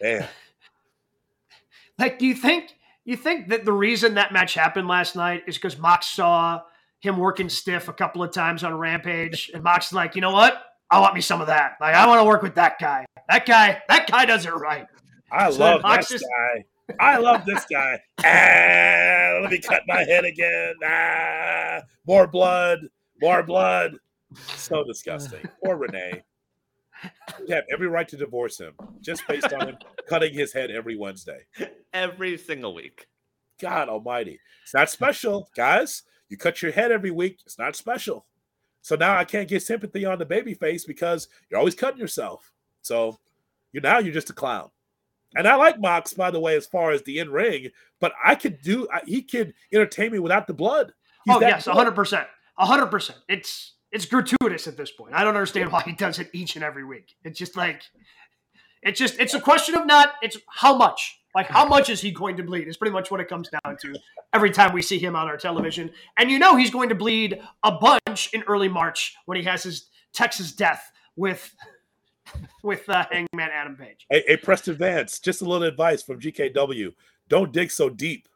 [0.00, 0.26] Damn.
[1.98, 2.74] like do you think
[3.04, 6.62] you think that the reason that match happened last night is because Mox saw
[7.00, 10.30] him working stiff a couple of times on Rampage, and Mox is like, you know
[10.30, 10.64] what?
[10.90, 11.76] I want me some of that.
[11.80, 13.04] Like I want to work with that guy.
[13.28, 13.82] That guy.
[13.88, 14.86] That guy does it right.
[15.30, 16.64] I So love Mox this just- guy.
[17.00, 18.00] I love this guy.
[18.24, 20.74] Ah, let me cut my head again.
[20.84, 22.80] Ah, more blood.
[23.20, 23.96] More blood.
[24.56, 25.40] So disgusting.
[25.64, 26.22] Poor Renee.
[27.46, 29.76] You have every right to divorce him just based on him
[30.08, 31.40] cutting his head every Wednesday.
[31.92, 33.06] Every single week.
[33.60, 34.38] God almighty.
[34.64, 36.02] It's not special, guys.
[36.28, 37.40] You cut your head every week.
[37.46, 38.26] It's not special.
[38.82, 42.52] So now I can't get sympathy on the baby face because you're always cutting yourself.
[42.82, 43.18] So
[43.72, 44.70] you now you're just a clown.
[45.34, 48.34] And I like Mox, by the way, as far as the in ring, but I
[48.34, 50.92] could do I, he could entertain me without the blood.
[51.24, 52.26] He's oh yes, hundred percent,
[52.58, 53.18] hundred percent.
[53.28, 55.14] It's it's gratuitous at this point.
[55.14, 57.14] I don't understand why he does it each and every week.
[57.24, 57.82] It's just like
[58.82, 61.18] it's just it's a question of not it's how much.
[61.34, 62.68] Like how much is he going to bleed?
[62.68, 63.94] Is pretty much what it comes down to
[64.34, 65.90] every time we see him on our television.
[66.18, 69.62] And you know he's going to bleed a bunch in early March when he has
[69.62, 71.54] his Texas death with
[72.62, 74.06] with uh, Hangman Adam Page.
[74.10, 76.92] Hey, hey, Preston Vance, just a little advice from GKW.
[77.28, 78.28] Don't dig so deep.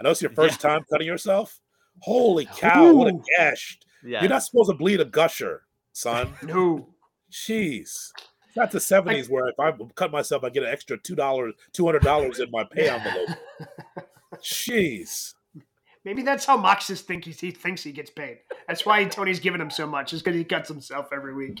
[0.00, 1.60] I know it's your first time cutting yourself.
[2.00, 3.22] Holy cow, what a Ooh.
[3.38, 3.78] gash.
[4.04, 4.20] Yeah.
[4.20, 5.62] You're not supposed to bleed a gusher,
[5.92, 6.34] son.
[6.42, 6.88] No.
[7.30, 8.10] Jeez.
[8.48, 12.40] It's not the 70s where if I cut myself, I get an extra $2, $200
[12.40, 13.38] in my pay envelope.
[14.42, 15.32] Jeez.
[16.04, 18.38] Maybe that's how Moxus think he, he thinks he gets paid.
[18.66, 21.60] That's why Tony's giving him so much, is because he cuts himself every week.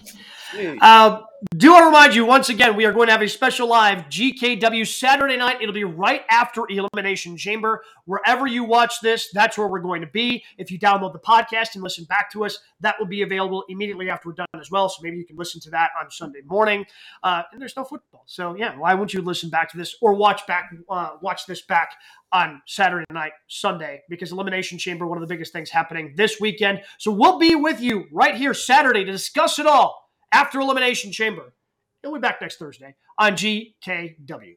[0.80, 1.22] Uh,
[1.56, 4.86] do I remind you once again, we are going to have a special live GKW
[4.86, 5.58] Saturday night.
[5.60, 7.84] It'll be right after Elimination Chamber.
[8.04, 10.42] Wherever you watch this, that's where we're going to be.
[10.58, 14.10] If you download the podcast and listen back to us, that will be available immediately
[14.10, 14.88] after we're done as well.
[14.88, 16.84] So maybe you can listen to that on Sunday morning.
[17.22, 20.14] Uh, and there's no football, so yeah, why wouldn't you listen back to this or
[20.14, 21.92] watch back uh, watch this back
[22.32, 24.02] on Saturday night, Sunday?
[24.08, 26.82] Because Elimination Chamber, one of the biggest things happening this weekend.
[26.98, 31.54] So we'll be with you right here Saturday to discuss it all after Elimination Chamber.
[32.02, 34.56] He'll be back next Thursday on GKW.